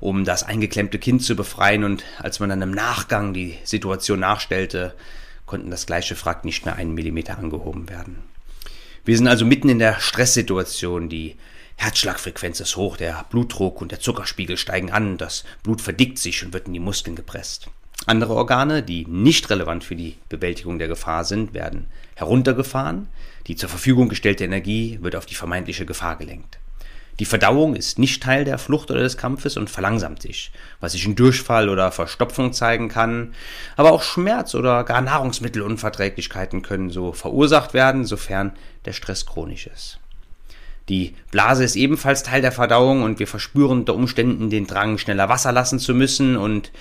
um 0.00 0.24
das 0.24 0.42
eingeklemmte 0.42 0.98
Kind 0.98 1.22
zu 1.22 1.36
befreien 1.36 1.84
und 1.84 2.02
als 2.18 2.40
man 2.40 2.48
dann 2.48 2.62
im 2.62 2.70
Nachgang 2.70 3.34
die 3.34 3.58
Situation 3.64 4.20
nachstellte, 4.20 4.94
konnten 5.44 5.70
das 5.70 5.84
gleiche 5.84 6.16
Frack 6.16 6.46
nicht 6.46 6.64
mehr 6.64 6.76
einen 6.76 6.94
Millimeter 6.94 7.36
angehoben 7.36 7.90
werden. 7.90 8.24
Wir 9.04 9.18
sind 9.18 9.28
also 9.28 9.44
mitten 9.44 9.68
in 9.68 9.78
der 9.78 10.00
Stresssituation, 10.00 11.10
die 11.10 11.36
Herzschlagfrequenz 11.76 12.60
ist 12.60 12.76
hoch, 12.76 12.96
der 12.96 13.24
Blutdruck 13.30 13.80
und 13.80 13.92
der 13.92 14.00
Zuckerspiegel 14.00 14.56
steigen 14.56 14.90
an, 14.90 15.18
das 15.18 15.44
Blut 15.62 15.80
verdickt 15.80 16.18
sich 16.18 16.44
und 16.44 16.52
wird 16.52 16.66
in 16.66 16.72
die 16.72 16.80
Muskeln 16.80 17.16
gepresst. 17.16 17.68
Andere 18.06 18.34
Organe, 18.34 18.82
die 18.82 19.06
nicht 19.06 19.48
relevant 19.50 19.84
für 19.84 19.96
die 19.96 20.16
Bewältigung 20.28 20.78
der 20.78 20.88
Gefahr 20.88 21.24
sind, 21.24 21.54
werden 21.54 21.86
heruntergefahren. 22.16 23.08
Die 23.46 23.56
zur 23.56 23.68
Verfügung 23.68 24.08
gestellte 24.08 24.44
Energie 24.44 24.98
wird 25.00 25.16
auf 25.16 25.26
die 25.26 25.34
vermeintliche 25.34 25.86
Gefahr 25.86 26.16
gelenkt. 26.16 26.58
Die 27.20 27.24
Verdauung 27.24 27.76
ist 27.76 27.98
nicht 27.98 28.22
Teil 28.22 28.44
der 28.44 28.58
Flucht 28.58 28.90
oder 28.90 29.00
des 29.00 29.16
Kampfes 29.16 29.56
und 29.56 29.70
verlangsamt 29.70 30.20
sich, 30.20 30.50
was 30.80 30.92
sich 30.92 31.04
in 31.06 31.14
Durchfall 31.14 31.68
oder 31.68 31.92
Verstopfung 31.92 32.52
zeigen 32.52 32.88
kann. 32.88 33.34
Aber 33.76 33.92
auch 33.92 34.02
Schmerz 34.02 34.54
oder 34.54 34.82
gar 34.82 35.00
Nahrungsmittelunverträglichkeiten 35.00 36.62
können 36.62 36.90
so 36.90 37.12
verursacht 37.12 37.72
werden, 37.72 38.04
sofern 38.04 38.52
der 38.84 38.92
Stress 38.92 39.26
chronisch 39.26 39.68
ist. 39.68 40.00
Die 40.88 41.14
Blase 41.30 41.64
ist 41.64 41.76
ebenfalls 41.76 42.22
Teil 42.22 42.42
der 42.42 42.52
Verdauung 42.52 43.02
und 43.02 43.18
wir 43.18 43.26
verspüren 43.26 43.78
unter 43.80 43.94
Umständen 43.94 44.50
den 44.50 44.66
Drang, 44.66 44.98
schneller 44.98 45.28
Wasser 45.28 45.50
lassen 45.50 45.78
zu 45.78 45.94
müssen. 45.94 46.36
Und 46.36 46.72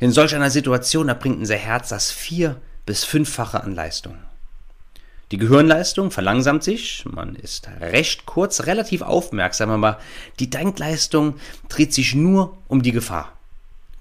in 0.00 0.10
solch 0.10 0.34
einer 0.34 0.50
Situation 0.50 1.08
erbringt 1.08 1.38
unser 1.38 1.56
Herz 1.56 1.90
das 1.90 2.10
vier- 2.10 2.60
bis 2.86 3.04
fünffache 3.04 3.62
an 3.62 3.74
Leistung. 3.74 4.16
Die 5.30 5.38
Gehirnleistung 5.38 6.10
verlangsamt 6.10 6.62
sich, 6.62 7.04
man 7.10 7.36
ist 7.36 7.66
recht 7.80 8.26
kurz 8.26 8.66
relativ 8.66 9.00
aufmerksam, 9.00 9.70
aber 9.70 9.98
die 10.40 10.50
Denkleistung 10.50 11.36
dreht 11.70 11.94
sich 11.94 12.14
nur 12.14 12.58
um 12.68 12.82
die 12.82 12.92
Gefahr. 12.92 13.32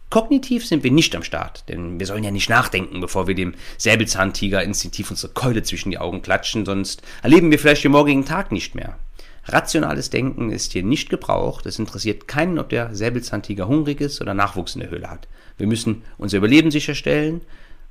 Kognitiv 0.10 0.68
sind 0.68 0.84
wir 0.84 0.92
nicht 0.92 1.16
am 1.16 1.24
Start, 1.24 1.64
denn 1.70 1.98
wir 2.02 2.06
sollen 2.06 2.26
ja 2.26 2.32
nicht 2.32 2.50
nachdenken, 2.50 3.00
bevor 3.00 3.28
wir 3.28 3.36
dem 3.36 3.54
Säbelzahntiger 3.78 4.62
instinktiv 4.62 5.10
unsere 5.10 5.32
Keule 5.32 5.64
zwischen 5.64 5.90
die 5.90 6.00
Augen 6.00 6.22
klatschen, 6.22 6.66
sonst 6.66 7.02
erleben 7.24 7.50
wir 7.50 7.60
vielleicht 7.60 7.86
den 7.86 7.94
morgigen 7.94 8.26
Tag 8.26 8.52
nicht 8.52 8.76
mehr. 8.76 8.98
Rationales 9.46 10.10
Denken 10.10 10.52
ist 10.52 10.74
hier 10.74 10.84
nicht 10.84 11.10
gebraucht. 11.10 11.66
Es 11.66 11.80
interessiert 11.80 12.28
keinen, 12.28 12.60
ob 12.60 12.70
der 12.70 12.94
Säbelzahntiger 12.94 13.68
hungrig 13.68 14.02
ist 14.02 14.22
oder 14.22 14.34
Nachwuchs 14.34 14.76
in 14.76 14.82
der 14.82 14.92
Höhle 14.92 15.10
hat. 15.10 15.28
Wir 15.58 15.68
müssen 15.68 16.04
unser 16.18 16.38
Überleben 16.38 16.72
sicherstellen. 16.72 17.42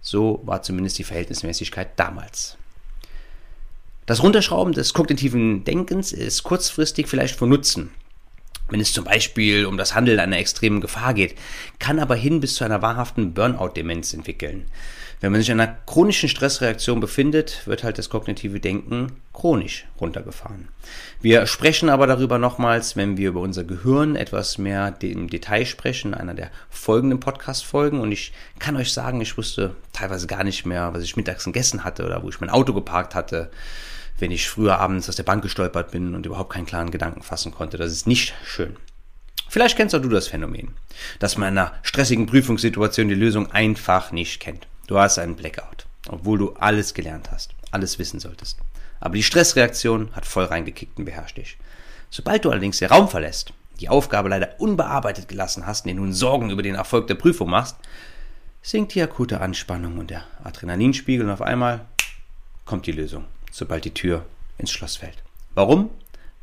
So 0.00 0.40
war 0.44 0.62
zumindest 0.62 0.98
die 0.98 1.04
Verhältnismäßigkeit 1.04 1.98
damals. 1.98 2.56
Das 4.06 4.22
Runterschrauben 4.22 4.72
des 4.72 4.94
kognitiven 4.94 5.64
Denkens 5.64 6.12
ist 6.12 6.42
kurzfristig 6.42 7.06
vielleicht 7.06 7.36
von 7.36 7.48
Nutzen. 7.48 7.90
wenn 8.68 8.80
es 8.80 8.92
zum 8.92 9.04
Beispiel 9.04 9.66
um 9.66 9.76
das 9.76 9.96
Handeln 9.96 10.20
einer 10.20 10.38
extremen 10.38 10.80
Gefahr 10.80 11.12
geht, 11.12 11.34
kann 11.80 11.98
aber 11.98 12.14
hin 12.14 12.40
bis 12.40 12.54
zu 12.54 12.64
einer 12.64 12.82
wahrhaften 12.82 13.34
Burnout-Demenz 13.34 14.14
entwickeln. 14.14 14.66
Wenn 15.20 15.32
man 15.32 15.40
sich 15.42 15.50
in 15.50 15.60
einer 15.60 15.76
chronischen 15.86 16.30
Stressreaktion 16.30 16.98
befindet, 16.98 17.66
wird 17.66 17.84
halt 17.84 17.98
das 17.98 18.08
kognitive 18.08 18.58
Denken 18.58 19.12
chronisch 19.34 19.86
runtergefahren. 20.00 20.68
Wir 21.20 21.46
sprechen 21.46 21.90
aber 21.90 22.06
darüber 22.06 22.38
nochmals, 22.38 22.96
wenn 22.96 23.18
wir 23.18 23.28
über 23.28 23.40
unser 23.40 23.64
Gehirn 23.64 24.16
etwas 24.16 24.56
mehr 24.56 24.94
im 25.02 25.28
Detail 25.28 25.66
sprechen, 25.66 26.14
in 26.14 26.18
einer 26.18 26.32
der 26.32 26.50
folgenden 26.70 27.20
Podcast-Folgen. 27.20 28.00
Und 28.00 28.12
ich 28.12 28.32
kann 28.58 28.76
euch 28.76 28.94
sagen, 28.94 29.20
ich 29.20 29.36
wusste 29.36 29.76
teilweise 29.92 30.26
gar 30.26 30.42
nicht 30.42 30.64
mehr, 30.64 30.94
was 30.94 31.02
ich 31.02 31.16
mittags 31.16 31.44
gegessen 31.44 31.84
hatte 31.84 32.06
oder 32.06 32.22
wo 32.22 32.30
ich 32.30 32.40
mein 32.40 32.48
Auto 32.48 32.72
geparkt 32.72 33.14
hatte, 33.14 33.50
wenn 34.18 34.30
ich 34.30 34.48
früher 34.48 34.78
abends 34.78 35.06
aus 35.10 35.16
der 35.16 35.24
Bank 35.24 35.42
gestolpert 35.42 35.90
bin 35.90 36.14
und 36.14 36.24
überhaupt 36.24 36.54
keinen 36.54 36.66
klaren 36.66 36.90
Gedanken 36.90 37.22
fassen 37.22 37.52
konnte. 37.52 37.76
Das 37.76 37.92
ist 37.92 38.06
nicht 38.06 38.32
schön. 38.42 38.76
Vielleicht 39.50 39.76
kennst 39.76 39.94
auch 39.94 40.00
du 40.00 40.08
das 40.08 40.28
Phänomen, 40.28 40.70
dass 41.18 41.36
man 41.36 41.52
in 41.52 41.58
einer 41.58 41.72
stressigen 41.82 42.24
Prüfungssituation 42.24 43.08
die 43.08 43.14
Lösung 43.14 43.50
einfach 43.52 44.12
nicht 44.12 44.40
kennt. 44.40 44.66
Du 44.90 44.98
hast 44.98 45.20
einen 45.20 45.36
Blackout, 45.36 45.86
obwohl 46.08 46.36
du 46.36 46.50
alles 46.54 46.94
gelernt 46.94 47.30
hast, 47.30 47.54
alles 47.70 48.00
wissen 48.00 48.18
solltest. 48.18 48.58
Aber 48.98 49.14
die 49.14 49.22
Stressreaktion 49.22 50.08
hat 50.16 50.26
voll 50.26 50.46
reingekickt 50.46 50.98
und 50.98 51.04
beherrscht 51.04 51.36
dich. 51.36 51.58
Sobald 52.10 52.44
du 52.44 52.50
allerdings 52.50 52.78
den 52.78 52.88
Raum 52.88 53.08
verlässt, 53.08 53.52
die 53.78 53.88
Aufgabe 53.88 54.28
leider 54.28 54.58
unbearbeitet 54.58 55.28
gelassen 55.28 55.64
hast 55.64 55.84
und 55.84 55.90
dir 55.90 55.94
nun 55.94 56.12
Sorgen 56.12 56.50
über 56.50 56.62
den 56.62 56.74
Erfolg 56.74 57.06
der 57.06 57.14
Prüfung 57.14 57.50
machst, 57.50 57.76
sinkt 58.62 58.96
die 58.96 59.00
akute 59.00 59.40
Anspannung 59.40 59.96
und 59.96 60.10
der 60.10 60.24
Adrenalinspiegel 60.42 61.24
und 61.24 61.30
auf 61.30 61.42
einmal 61.42 61.86
kommt 62.64 62.86
die 62.86 62.92
Lösung, 62.92 63.26
sobald 63.52 63.84
die 63.84 63.94
Tür 63.94 64.26
ins 64.58 64.72
Schloss 64.72 64.96
fällt. 64.96 65.22
Warum? 65.54 65.90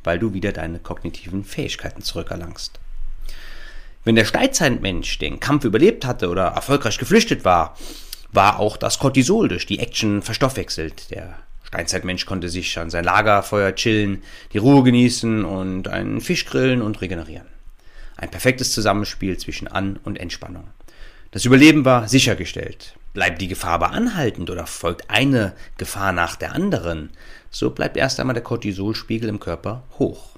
Weil 0.06 0.20
du 0.20 0.32
wieder 0.32 0.54
deine 0.54 0.80
kognitiven 0.80 1.44
Fähigkeiten 1.44 2.02
zurückerlangst. 2.02 2.80
Wenn 4.06 4.16
der 4.16 4.24
Steinzeitmensch 4.24 5.18
den 5.18 5.42
Kampf 5.42 5.66
überlebt 5.66 6.06
hatte 6.06 6.30
oder 6.30 6.46
erfolgreich 6.46 6.98
geflüchtet 6.98 7.44
war, 7.44 7.76
war 8.38 8.60
auch 8.60 8.78
das 8.78 9.00
Cortisol 9.00 9.48
durch 9.48 9.66
die 9.66 9.80
Action 9.80 10.22
verstoffwechselt. 10.22 11.10
Der 11.10 11.40
Steinzeitmensch 11.64 12.28
konnte 12.28 12.50
sich 12.50 12.78
an 12.78 12.92
sein 12.92 13.04
Lagerfeuer 13.04 13.74
chillen, 13.74 14.22
die 14.54 14.60
Ruhe 14.60 14.84
genießen 14.84 15.44
und 15.44 15.88
einen 15.88 16.22
Fisch 16.22 16.46
grillen 16.46 16.84
und 16.84 17.02
regenerieren. 17.02 17.48
Ein 18.16 18.30
perfektes 18.30 18.74
Zusammenspiel 18.74 19.38
zwischen 19.38 19.68
An- 19.68 20.00
und 20.04 20.20
Entspannung. 20.20 20.66
Das 21.32 21.46
Überleben 21.46 21.84
war 21.84 22.08
sichergestellt. 22.08 22.96
Bleibt 23.14 23.42
die 23.42 23.48
Gefahr 23.48 23.72
aber 23.72 23.92
anhaltend 23.92 24.52
oder 24.52 24.68
folgt 24.68 25.10
eine 25.10 25.54
Gefahr 25.78 26.12
nach 26.12 26.36
der 26.36 26.54
anderen, 26.54 27.10
so 27.50 27.72
bleibt 27.72 27.98
erst 27.98 28.20
einmal 28.20 28.36
der 28.36 28.44
Cortisolspiegel 28.44 29.30
im 29.30 29.40
Körper 29.40 29.84
hoch. 29.98 30.37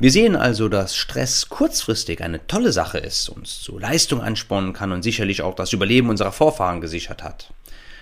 Wir 0.00 0.10
sehen 0.10 0.34
also, 0.34 0.70
dass 0.70 0.96
Stress 0.96 1.50
kurzfristig 1.50 2.22
eine 2.22 2.46
tolle 2.46 2.72
Sache 2.72 2.96
ist, 2.96 3.28
uns 3.28 3.60
zu 3.60 3.78
Leistung 3.78 4.22
anspornen 4.22 4.72
kann 4.72 4.92
und 4.92 5.02
sicherlich 5.02 5.42
auch 5.42 5.54
das 5.54 5.74
Überleben 5.74 6.08
unserer 6.08 6.32
Vorfahren 6.32 6.80
gesichert 6.80 7.22
hat. 7.22 7.52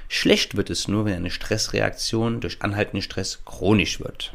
Schlecht 0.07 0.57
wird 0.57 0.71
es 0.71 0.87
nur, 0.87 1.07
wenn 1.07 1.15
eine 1.15 1.33
Stressreaktion 1.33 2.39
durch 2.39 2.63
anhaltenden 2.63 3.03
Stress 3.03 3.41
chronisch 3.45 3.99
wird. 3.99 4.33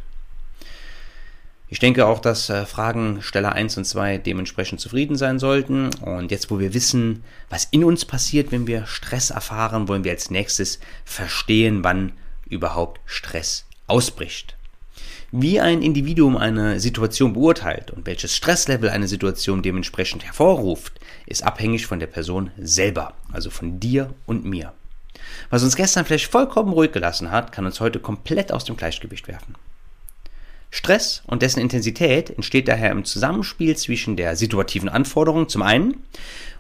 Ich 1.70 1.80
denke 1.80 2.06
auch, 2.06 2.20
dass 2.20 2.50
äh, 2.50 2.66
Fragensteller 2.66 3.54
1 3.54 3.78
und 3.78 3.86
2 3.86 4.18
dementsprechend 4.18 4.82
zufrieden 4.82 5.16
sein 5.16 5.40
sollten. 5.40 5.90
Und 6.02 6.32
jetzt, 6.32 6.52
wo 6.52 6.60
wir 6.60 6.74
wissen, 6.74 7.24
was 7.50 7.70
in 7.72 7.86
uns 7.86 8.04
passiert, 8.04 8.52
wenn 8.52 8.68
wir 8.68 8.88
Stress 8.88 9.30
erfahren, 9.30 9.88
wollen 9.88 10.04
wir 10.04 10.12
als 10.12 10.30
nächstes 10.30 10.82
verstehen, 11.06 11.82
wann 11.86 12.12
überhaupt 12.50 13.00
Stress 13.06 13.66
ausbricht. 13.88 14.58
Wie 15.36 15.60
ein 15.60 15.82
Individuum 15.82 16.38
eine 16.38 16.80
Situation 16.80 17.34
beurteilt 17.34 17.90
und 17.90 18.06
welches 18.06 18.36
Stresslevel 18.36 18.92
eine 18.92 19.08
Situation 19.08 19.64
dementsprechend 19.64 20.24
hervorruft, 20.24 20.94
ist 21.26 21.44
abhängig 21.44 21.88
von 21.88 22.00
der 22.00 22.06
Person 22.06 22.52
selber, 22.60 23.16
also 23.32 23.50
von 23.50 23.80
dir 23.80 24.14
und 24.28 24.46
mir. 24.46 24.74
Was 25.50 25.64
uns 25.64 25.76
gestern 25.76 26.06
vielleicht 26.06 26.30
vollkommen 26.30 26.72
ruhig 26.72 26.92
gelassen 26.92 27.32
hat, 27.32 27.52
kann 27.52 27.66
uns 27.66 27.80
heute 27.80 28.00
komplett 28.00 28.52
aus 28.52 28.64
dem 28.64 28.78
Gleichgewicht 28.78 29.28
werfen. 29.28 29.56
Stress 30.70 31.24
und 31.26 31.42
dessen 31.42 31.62
Intensität 31.62 32.30
entsteht 32.30 32.68
daher 32.68 32.92
im 32.92 33.04
Zusammenspiel 33.04 33.76
zwischen 33.76 34.16
der 34.16 34.36
situativen 34.36 34.88
Anforderung 34.88 35.50
zum 35.50 35.64
einen 35.64 36.04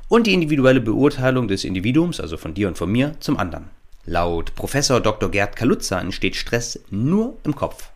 und 0.07 0.25
die 0.25 0.33
individuelle 0.33 0.81
Beurteilung 0.81 1.47
des 1.47 1.63
Individuums, 1.63 2.19
also 2.19 2.37
von 2.37 2.55
dir 2.55 2.69
und 2.69 2.77
von 2.79 2.91
mir, 2.91 3.17
zum 3.19 3.37
anderen. 3.37 3.69
Laut 4.07 4.55
Professor 4.55 4.99
Dr. 4.99 5.29
Gerd 5.29 5.55
Kaluza 5.55 6.01
entsteht 6.01 6.35
Stress 6.35 6.79
nur 6.89 7.37
im 7.43 7.55
Kopf. 7.55 7.92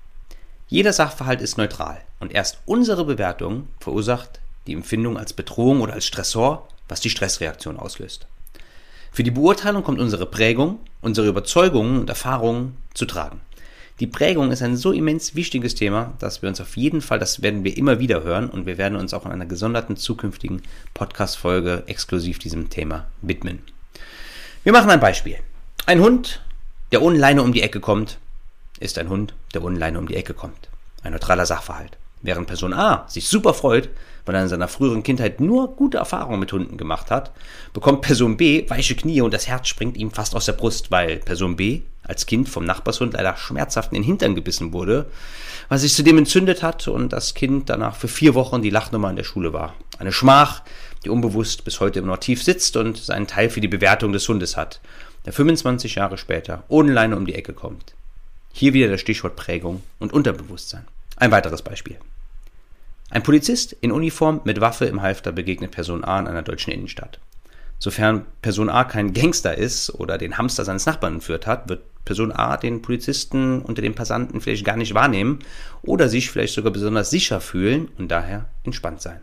Jeder 0.69 0.91
Sachverhalt 0.91 1.39
ist 1.39 1.57
neutral 1.57 2.01
und 2.19 2.33
erst 2.33 2.57
unsere 2.65 3.05
Bewertung 3.05 3.67
verursacht 3.79 4.41
die 4.67 4.73
Empfindung 4.73 5.17
als 5.17 5.31
Bedrohung 5.31 5.79
oder 5.79 5.93
als 5.93 6.05
Stressor, 6.05 6.67
was 6.89 6.99
die 6.99 7.09
Stressreaktion 7.09 7.77
auslöst. 7.77 8.27
Für 9.13 9.23
die 9.23 9.31
Beurteilung 9.31 9.83
kommt 9.83 10.01
unsere 10.01 10.25
Prägung, 10.25 10.79
unsere 11.01 11.29
Überzeugungen 11.29 12.01
und 12.01 12.09
Erfahrungen 12.09 12.75
zu 12.93 13.05
tragen. 13.05 13.39
Die 14.01 14.07
Prägung 14.07 14.51
ist 14.51 14.61
ein 14.61 14.75
so 14.75 14.91
immens 14.91 15.35
wichtiges 15.35 15.73
Thema, 15.73 16.13
dass 16.19 16.41
wir 16.41 16.49
uns 16.49 16.59
auf 16.59 16.75
jeden 16.75 16.99
Fall, 16.99 17.17
das 17.17 17.41
werden 17.41 17.63
wir 17.63 17.77
immer 17.77 17.99
wieder 17.99 18.23
hören 18.23 18.49
und 18.49 18.65
wir 18.65 18.77
werden 18.77 18.97
uns 18.97 19.13
auch 19.13 19.25
in 19.25 19.31
einer 19.31 19.45
gesonderten 19.45 19.95
zukünftigen 19.95 20.61
Podcast-Folge 20.93 21.83
exklusiv 21.87 22.39
diesem 22.39 22.69
Thema 22.69 23.07
widmen. 23.21 23.63
Wir 24.65 24.73
machen 24.73 24.91
ein 24.91 24.99
Beispiel. 24.99 25.37
Ein 25.85 26.01
Hund, 26.01 26.41
der 26.91 27.01
ohne 27.01 27.17
Leine 27.17 27.41
um 27.41 27.53
die 27.53 27.61
Ecke 27.61 27.79
kommt, 27.79 28.19
ist 28.79 28.97
ein 28.97 29.09
Hund, 29.09 29.33
der 29.53 29.63
ohne 29.63 29.77
Leine 29.77 29.99
um 29.99 30.07
die 30.07 30.15
Ecke 30.15 30.33
kommt. 30.33 30.69
Ein 31.03 31.11
neutraler 31.13 31.45
Sachverhalt. 31.45 31.97
Während 32.21 32.47
Person 32.47 32.73
A 32.73 33.05
sich 33.07 33.27
super 33.27 33.53
freut, 33.53 33.89
weil 34.25 34.35
er 34.35 34.41
in 34.41 34.49
seiner 34.49 34.67
früheren 34.67 35.03
Kindheit 35.03 35.39
nur 35.39 35.75
gute 35.75 35.99
Erfahrungen 35.99 36.39
mit 36.39 36.51
Hunden 36.51 36.77
gemacht 36.77 37.11
hat, 37.11 37.31
bekommt 37.73 38.01
Person 38.01 38.37
B 38.37 38.67
weiche 38.69 38.95
Knie 38.95 39.21
und 39.21 39.33
das 39.33 39.47
Herz 39.47 39.67
springt 39.67 39.97
ihm 39.97 40.11
fast 40.11 40.35
aus 40.35 40.45
der 40.45 40.53
Brust, 40.53 40.89
weil 40.89 41.17
Person 41.17 41.55
B 41.55 41.81
als 42.03 42.25
Kind 42.25 42.49
vom 42.49 42.65
Nachbarshund 42.65 43.13
leider 43.13 43.37
schmerzhaft 43.37 43.91
in 43.91 44.01
den 44.01 44.03
Hintern 44.03 44.33
gebissen 44.33 44.73
wurde, 44.73 45.05
was 45.69 45.81
sich 45.81 45.93
zudem 45.93 46.17
entzündet 46.17 46.63
hat 46.63 46.87
und 46.87 47.13
das 47.13 47.33
Kind 47.33 47.69
danach 47.69 47.95
für 47.95 48.07
vier 48.07 48.33
Wochen 48.33 48.61
die 48.61 48.69
Lachnummer 48.71 49.09
in 49.09 49.15
der 49.15 49.23
Schule 49.23 49.53
war. 49.53 49.75
Eine 49.99 50.11
Schmach, 50.11 50.63
die 51.03 51.09
unbewusst 51.09 51.65
bis 51.65 51.79
heute 51.79 51.99
immer 51.99 52.09
noch 52.09 52.17
tief 52.17 52.41
sitzt 52.43 52.77
und 52.77 52.97
seinen 52.97 53.27
Teil 53.27 53.49
für 53.49 53.61
die 53.61 53.67
Bewertung 53.67 54.11
des 54.11 54.27
Hundes 54.27 54.57
hat, 54.57 54.81
der 55.25 55.33
25 55.33 55.95
Jahre 55.95 56.17
später 56.17 56.63
ohne 56.67 56.93
Leine 56.93 57.15
um 57.15 57.25
die 57.25 57.35
Ecke 57.35 57.53
kommt. 57.53 57.93
Hier 58.59 58.73
wieder 58.73 58.87
das 58.87 59.01
Stichwort 59.01 59.35
Prägung 59.35 59.83
und 59.99 60.13
Unterbewusstsein. 60.13 60.87
Ein 61.15 61.29
weiteres 61.29 61.61
Beispiel. 61.61 61.97
Ein 63.11 63.21
Polizist 63.21 63.73
in 63.81 63.91
Uniform 63.91 64.41
mit 64.45 64.59
Waffe 64.59 64.85
im 64.85 65.03
Halfter 65.03 65.31
begegnet 65.31 65.69
Person 65.69 66.03
A 66.03 66.19
in 66.19 66.25
einer 66.25 66.41
deutschen 66.41 66.73
Innenstadt. 66.73 67.19
Sofern 67.77 68.25
Person 68.41 68.71
A 68.71 68.83
kein 68.83 69.13
Gangster 69.13 69.55
ist 69.55 69.91
oder 69.91 70.17
den 70.17 70.39
Hamster 70.39 70.65
seines 70.65 70.87
Nachbarn 70.87 71.13
entführt 71.13 71.45
hat, 71.45 71.69
wird 71.69 71.83
Person 72.03 72.31
A 72.31 72.57
den 72.57 72.81
Polizisten 72.81 73.61
unter 73.61 73.83
den 73.83 73.93
Passanten 73.93 74.41
vielleicht 74.41 74.65
gar 74.65 74.75
nicht 74.75 74.95
wahrnehmen 74.95 75.37
oder 75.83 76.09
sich 76.09 76.31
vielleicht 76.31 76.55
sogar 76.55 76.73
besonders 76.73 77.11
sicher 77.11 77.41
fühlen 77.41 77.89
und 77.99 78.09
daher 78.09 78.45
entspannt 78.63 79.03
sein. 79.03 79.19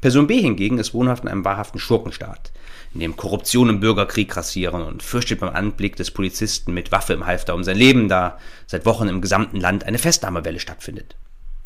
Person 0.00 0.26
B 0.26 0.40
hingegen 0.40 0.78
ist 0.78 0.94
wohnhaft 0.94 1.24
in 1.24 1.28
einem 1.28 1.44
wahrhaften 1.44 1.78
Schurkenstaat 1.78 2.52
in 2.94 3.00
dem 3.00 3.16
Korruption 3.16 3.68
und 3.68 3.80
Bürgerkrieg 3.80 4.30
grassieren 4.30 4.82
und 4.82 5.02
fürchtet 5.02 5.40
beim 5.40 5.54
Anblick 5.54 5.96
des 5.96 6.10
Polizisten 6.10 6.72
mit 6.72 6.92
Waffe 6.92 7.12
im 7.12 7.26
Halfter 7.26 7.54
um 7.54 7.64
sein 7.64 7.76
Leben, 7.76 8.08
da 8.08 8.38
seit 8.66 8.86
Wochen 8.86 9.08
im 9.08 9.20
gesamten 9.20 9.60
Land 9.60 9.84
eine 9.84 9.98
Festnahmewelle 9.98 10.60
stattfindet. 10.60 11.16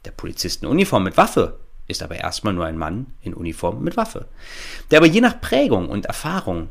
Der 0.04 0.10
Polizist 0.10 0.62
in 0.62 0.68
Uniform 0.68 1.04
mit 1.04 1.16
Waffe 1.16 1.58
ist 1.86 2.02
aber 2.02 2.16
erstmal 2.16 2.54
nur 2.54 2.66
ein 2.66 2.78
Mann 2.78 3.06
in 3.22 3.34
Uniform 3.34 3.82
mit 3.84 3.96
Waffe, 3.96 4.26
der 4.90 4.98
aber 4.98 5.06
je 5.06 5.20
nach 5.20 5.40
Prägung 5.40 5.88
und 5.88 6.06
Erfahrung 6.06 6.68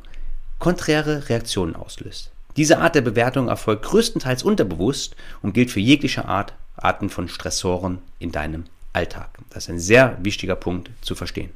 konträre 0.60 1.30
Reaktionen 1.30 1.76
auslöst. 1.76 2.32
Diese 2.58 2.80
Art 2.80 2.96
der 2.96 3.02
Bewertung 3.02 3.48
erfolgt 3.48 3.86
größtenteils 3.86 4.44
unterbewusst 4.44 5.16
und 5.42 5.54
gilt 5.54 5.72
für 5.72 5.80
jegliche 5.80 6.26
Art, 6.26 6.54
Arten 6.76 7.10
von 7.10 7.30
Stressoren 7.30 8.00
in 8.20 8.32
deinem 8.32 8.66
Alltag. 8.94 9.30
Das 9.50 9.64
ist 9.64 9.70
ein 9.70 9.80
sehr 9.80 10.18
wichtiger 10.22 10.56
Punkt 10.56 10.90
zu 11.02 11.16
verstehen. 11.16 11.52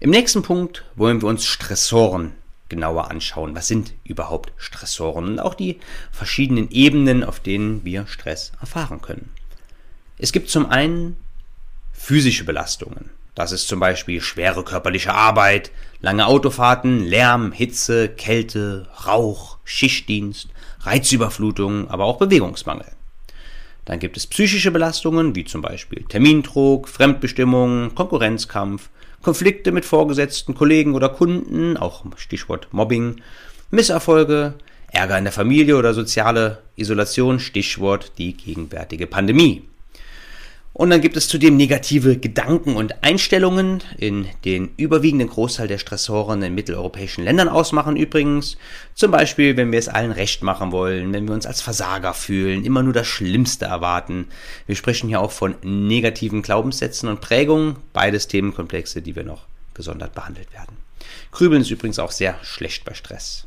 Im 0.00 0.10
nächsten 0.10 0.42
Punkt 0.42 0.84
wollen 0.96 1.22
wir 1.22 1.28
uns 1.28 1.44
Stressoren 1.44 2.32
genauer 2.68 3.10
anschauen. 3.10 3.54
Was 3.54 3.68
sind 3.68 3.92
überhaupt 4.02 4.52
Stressoren 4.56 5.26
und 5.26 5.38
auch 5.38 5.54
die 5.54 5.78
verschiedenen 6.10 6.70
Ebenen, 6.70 7.22
auf 7.22 7.38
denen 7.38 7.84
wir 7.84 8.06
Stress 8.06 8.52
erfahren 8.60 9.02
können. 9.02 9.30
Es 10.18 10.32
gibt 10.32 10.48
zum 10.48 10.66
einen 10.70 11.16
physische 11.92 12.44
Belastungen. 12.44 13.10
Das 13.34 13.52
ist 13.52 13.68
zum 13.68 13.78
Beispiel 13.78 14.20
schwere 14.20 14.64
körperliche 14.64 15.14
Arbeit, 15.14 15.70
lange 16.00 16.26
Autofahrten, 16.26 17.04
Lärm, 17.04 17.52
Hitze, 17.52 18.08
Kälte, 18.08 18.88
Rauch, 19.06 19.58
Schichtdienst, 19.64 20.48
Reizüberflutung, 20.80 21.88
aber 21.88 22.04
auch 22.04 22.18
Bewegungsmangel. 22.18 22.86
Dann 23.84 23.98
gibt 23.98 24.16
es 24.16 24.26
psychische 24.26 24.70
Belastungen, 24.70 25.34
wie 25.34 25.44
zum 25.44 25.60
Beispiel 25.60 26.04
Termindruck, 26.08 26.88
Fremdbestimmung, 26.88 27.94
Konkurrenzkampf, 27.94 28.90
Konflikte 29.22 29.72
mit 29.72 29.84
Vorgesetzten, 29.84 30.54
Kollegen 30.54 30.94
oder 30.94 31.08
Kunden, 31.08 31.76
auch 31.76 32.04
Stichwort 32.16 32.68
Mobbing, 32.72 33.20
Misserfolge, 33.70 34.54
Ärger 34.92 35.18
in 35.18 35.24
der 35.24 35.32
Familie 35.32 35.76
oder 35.76 35.94
soziale 35.94 36.62
Isolation, 36.76 37.40
Stichwort 37.40 38.12
die 38.18 38.36
gegenwärtige 38.36 39.06
Pandemie. 39.06 39.64
Und 40.74 40.88
dann 40.88 41.02
gibt 41.02 41.18
es 41.18 41.28
zudem 41.28 41.58
negative 41.58 42.16
Gedanken 42.16 42.76
und 42.76 43.04
Einstellungen, 43.04 43.82
in 43.98 44.26
den 44.46 44.70
überwiegenden 44.78 45.28
Großteil 45.28 45.68
der 45.68 45.76
Stressoren 45.76 46.42
in 46.42 46.54
mitteleuropäischen 46.54 47.24
Ländern 47.24 47.50
ausmachen 47.50 47.94
übrigens. 47.94 48.56
Zum 48.94 49.10
Beispiel, 49.10 49.58
wenn 49.58 49.70
wir 49.70 49.78
es 49.78 49.88
allen 49.88 50.12
recht 50.12 50.42
machen 50.42 50.72
wollen, 50.72 51.12
wenn 51.12 51.28
wir 51.28 51.34
uns 51.34 51.44
als 51.44 51.60
Versager 51.60 52.14
fühlen, 52.14 52.64
immer 52.64 52.82
nur 52.82 52.94
das 52.94 53.06
Schlimmste 53.06 53.66
erwarten. 53.66 54.28
Wir 54.66 54.74
sprechen 54.74 55.08
hier 55.08 55.20
auch 55.20 55.32
von 55.32 55.56
negativen 55.62 56.40
Glaubenssätzen 56.40 57.10
und 57.10 57.20
Prägungen, 57.20 57.76
beides 57.92 58.26
Themenkomplexe, 58.28 59.02
die 59.02 59.14
wir 59.14 59.24
noch 59.24 59.42
gesondert 59.74 60.14
behandelt 60.14 60.52
werden. 60.54 60.78
Grübeln 61.32 61.60
ist 61.60 61.70
übrigens 61.70 61.98
auch 61.98 62.12
sehr 62.12 62.38
schlecht 62.42 62.86
bei 62.86 62.94
Stress. 62.94 63.46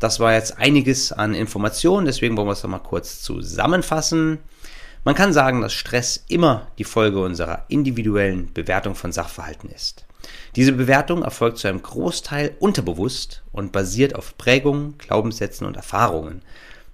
Das 0.00 0.20
war 0.20 0.34
jetzt 0.34 0.58
einiges 0.58 1.12
an 1.12 1.34
Informationen, 1.34 2.04
deswegen 2.04 2.36
wollen 2.36 2.48
wir 2.48 2.52
es 2.52 2.62
nochmal 2.62 2.82
kurz 2.82 3.22
zusammenfassen. 3.22 4.38
Man 5.04 5.14
kann 5.14 5.34
sagen, 5.34 5.60
dass 5.60 5.74
Stress 5.74 6.24
immer 6.28 6.66
die 6.78 6.84
Folge 6.84 7.20
unserer 7.20 7.66
individuellen 7.68 8.50
Bewertung 8.54 8.94
von 8.94 9.12
Sachverhalten 9.12 9.68
ist. 9.68 10.06
Diese 10.56 10.72
Bewertung 10.72 11.22
erfolgt 11.22 11.58
zu 11.58 11.68
einem 11.68 11.82
Großteil 11.82 12.56
unterbewusst 12.58 13.42
und 13.52 13.70
basiert 13.70 14.14
auf 14.14 14.38
Prägungen, 14.38 14.96
Glaubenssätzen 14.96 15.66
und 15.66 15.76
Erfahrungen. 15.76 16.40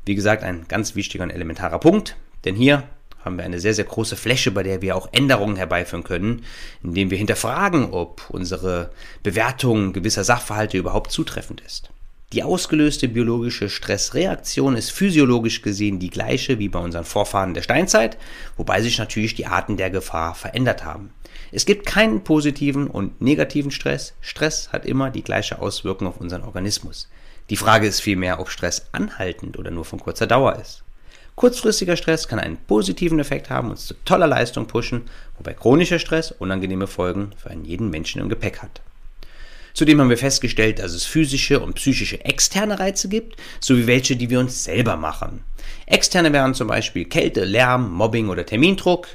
Wie 0.04 0.16
gesagt, 0.16 0.42
ein 0.42 0.66
ganz 0.66 0.96
wichtiger 0.96 1.22
und 1.22 1.30
elementarer 1.30 1.78
Punkt, 1.78 2.16
denn 2.44 2.56
hier 2.56 2.82
haben 3.24 3.36
wir 3.36 3.44
eine 3.44 3.60
sehr, 3.60 3.74
sehr 3.74 3.84
große 3.84 4.16
Fläche, 4.16 4.50
bei 4.50 4.64
der 4.64 4.82
wir 4.82 4.96
auch 4.96 5.10
Änderungen 5.12 5.54
herbeiführen 5.54 6.02
können, 6.02 6.44
indem 6.82 7.10
wir 7.10 7.18
hinterfragen, 7.18 7.92
ob 7.92 8.28
unsere 8.30 8.90
Bewertung 9.22 9.92
gewisser 9.92 10.24
Sachverhalte 10.24 10.78
überhaupt 10.78 11.12
zutreffend 11.12 11.60
ist. 11.60 11.90
Die 12.32 12.44
ausgelöste 12.44 13.08
biologische 13.08 13.68
Stressreaktion 13.68 14.76
ist 14.76 14.92
physiologisch 14.92 15.62
gesehen 15.62 15.98
die 15.98 16.10
gleiche 16.10 16.60
wie 16.60 16.68
bei 16.68 16.78
unseren 16.78 17.04
Vorfahren 17.04 17.54
der 17.54 17.62
Steinzeit, 17.62 18.18
wobei 18.56 18.82
sich 18.82 18.98
natürlich 18.98 19.34
die 19.34 19.46
Arten 19.46 19.76
der 19.76 19.90
Gefahr 19.90 20.36
verändert 20.36 20.84
haben. 20.84 21.12
Es 21.50 21.66
gibt 21.66 21.86
keinen 21.86 22.22
positiven 22.22 22.86
und 22.86 23.20
negativen 23.20 23.72
Stress. 23.72 24.14
Stress 24.20 24.72
hat 24.72 24.86
immer 24.86 25.10
die 25.10 25.24
gleiche 25.24 25.60
Auswirkung 25.60 26.06
auf 26.06 26.20
unseren 26.20 26.44
Organismus. 26.44 27.08
Die 27.50 27.56
Frage 27.56 27.88
ist 27.88 27.98
vielmehr, 27.98 28.38
ob 28.38 28.48
Stress 28.48 28.86
anhaltend 28.92 29.58
oder 29.58 29.72
nur 29.72 29.84
von 29.84 29.98
kurzer 29.98 30.28
Dauer 30.28 30.56
ist. 30.60 30.84
Kurzfristiger 31.34 31.96
Stress 31.96 32.28
kann 32.28 32.38
einen 32.38 32.58
positiven 32.58 33.18
Effekt 33.18 33.50
haben 33.50 33.66
und 33.66 33.72
uns 33.72 33.86
zu 33.86 33.94
toller 34.04 34.28
Leistung 34.28 34.68
pushen, 34.68 35.06
wobei 35.36 35.54
chronischer 35.54 35.98
Stress 35.98 36.30
unangenehme 36.30 36.86
Folgen 36.86 37.30
für 37.36 37.50
einen 37.50 37.64
jeden 37.64 37.90
Menschen 37.90 38.20
im 38.20 38.28
Gepäck 38.28 38.62
hat. 38.62 38.82
Zudem 39.80 39.98
haben 39.98 40.10
wir 40.10 40.18
festgestellt, 40.18 40.78
dass 40.78 40.92
es 40.92 41.06
physische 41.06 41.58
und 41.58 41.72
psychische 41.72 42.22
externe 42.22 42.78
Reize 42.78 43.08
gibt, 43.08 43.36
sowie 43.60 43.86
welche, 43.86 44.14
die 44.14 44.28
wir 44.28 44.38
uns 44.38 44.64
selber 44.64 44.96
machen. 44.96 45.42
Externe 45.86 46.34
wären 46.34 46.52
zum 46.52 46.68
Beispiel 46.68 47.06
Kälte, 47.06 47.44
Lärm, 47.44 47.90
Mobbing 47.90 48.28
oder 48.28 48.44
Termindruck. 48.44 49.08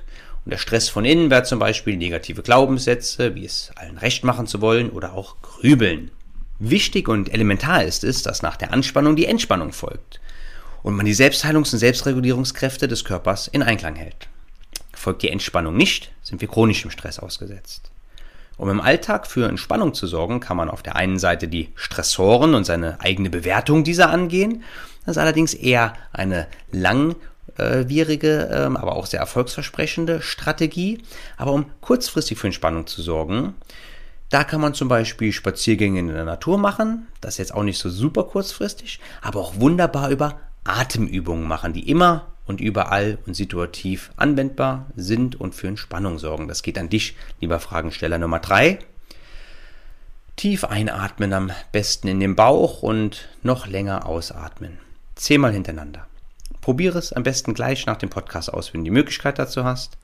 Und 0.44 0.50
der 0.50 0.58
Stress 0.58 0.90
von 0.90 1.06
innen 1.06 1.30
wäre 1.30 1.44
zum 1.44 1.60
Beispiel 1.60 1.98
negative 1.98 2.42
Glaubenssätze, 2.42 3.36
wie 3.36 3.46
es 3.46 3.70
allen 3.76 4.00
recht 4.00 4.24
machen 4.24 4.48
zu 4.48 4.60
wollen 4.60 4.90
oder 4.90 5.14
auch 5.14 5.36
Grübeln. 5.44 6.10
Wichtig 6.58 7.10
und 7.10 7.32
elementar 7.32 7.84
ist 7.84 8.04
es, 8.04 8.24
dass 8.24 8.42
nach 8.42 8.58
der 8.58 8.74
Anspannung 8.74 9.16
die 9.16 9.28
Entspannung 9.28 9.72
folgt 9.72 10.20
und 10.82 10.96
man 10.96 11.06
die 11.06 11.14
Selbstheilungs- 11.14 11.74
und 11.74 11.78
Selbstregulierungskräfte 11.78 12.88
des 12.88 13.06
Körpers 13.06 13.48
in 13.50 13.62
Einklang 13.62 13.98
hält. 13.98 14.30
Folgt 14.96 15.22
die 15.22 15.30
Entspannung 15.30 15.78
nicht, 15.78 16.10
sind 16.24 16.42
wir 16.42 16.48
chronischem 16.48 16.90
Stress 16.90 17.20
ausgesetzt. 17.20 17.92
Um 18.58 18.70
im 18.70 18.80
Alltag 18.80 19.28
für 19.28 19.50
Entspannung 19.50 19.94
zu 19.94 20.08
sorgen, 20.08 20.40
kann 20.40 20.58
man 20.58 20.70
auf 20.70 20.82
der 20.82 20.96
einen 20.96 21.20
Seite 21.20 21.48
die 21.48 21.72
Stressoren 21.76 22.56
und 22.56 22.66
seine 22.66 23.02
eigene 23.02 23.30
Bewertung 23.30 23.84
dieser 23.84 24.10
angehen. 24.10 24.64
Das 25.06 25.18
ist 25.18 25.22
allerdings 25.22 25.54
eher 25.54 25.94
eine 26.14 26.48
langwierige, 26.72 28.50
ähm, 28.52 28.78
aber 28.78 28.96
auch 28.96 29.06
sehr 29.06 29.20
erfolgsversprechende 29.20 30.22
Strategie. 30.22 31.02
Aber 31.38 31.52
um 31.52 31.66
kurzfristig 31.82 32.38
für 32.38 32.48
Entspannung 32.48 32.88
zu 32.88 33.02
sorgen, 33.02 33.56
da 34.30 34.44
kann 34.44 34.62
man 34.62 34.74
zum 34.74 34.88
Beispiel 34.88 35.32
Spaziergänge 35.32 36.00
in 36.00 36.08
der 36.08 36.26
Natur 36.26 36.58
machen. 36.58 37.08
Das 37.22 37.36
ist 37.36 37.40
jetzt 37.40 37.54
auch 37.54 37.64
nicht 37.64 37.78
so 37.78 37.90
super 37.90 38.24
kurzfristig, 38.24 39.00
aber 39.22 39.40
auch 39.40 39.60
wunderbar 39.60 40.10
über 40.10 40.40
Atemübungen 40.64 41.48
machen, 41.48 41.74
die 41.74 41.90
immer 41.90 42.26
und 42.46 42.62
überall 42.62 43.18
und 43.26 43.34
situativ 43.34 44.12
anwendbar 44.18 44.88
sind 44.96 45.40
und 45.40 45.56
für 45.56 45.68
Entspannung 45.68 46.20
sorgen. 46.20 46.48
Das 46.48 46.64
geht 46.64 46.78
an 46.78 46.90
dich, 46.90 47.16
lieber 47.42 47.60
Fragensteller 47.60 48.18
Nummer 48.18 48.40
drei. 48.40 48.80
Tief 50.36 50.66
einatmen 50.66 51.34
am 51.34 51.52
besten 51.72 52.08
in 52.08 52.20
den 52.20 52.36
Bauch 52.36 52.84
und 52.84 53.30
noch 53.42 53.68
länger 53.68 54.06
ausatmen. 54.06 54.80
Zehnmal 55.16 55.54
hintereinander. 55.54 56.08
Probiere 56.60 57.00
es 57.00 57.14
am 57.14 57.24
besten 57.24 57.54
gleich 57.54 57.86
nach 57.86 57.98
dem 57.98 58.10
Podcast 58.10 58.52
aus, 58.52 58.74
wenn 58.74 58.82
du 58.82 58.86
die 58.86 58.92
Möglichkeit 58.92 59.40
dazu 59.40 59.64
hast. 59.64 59.98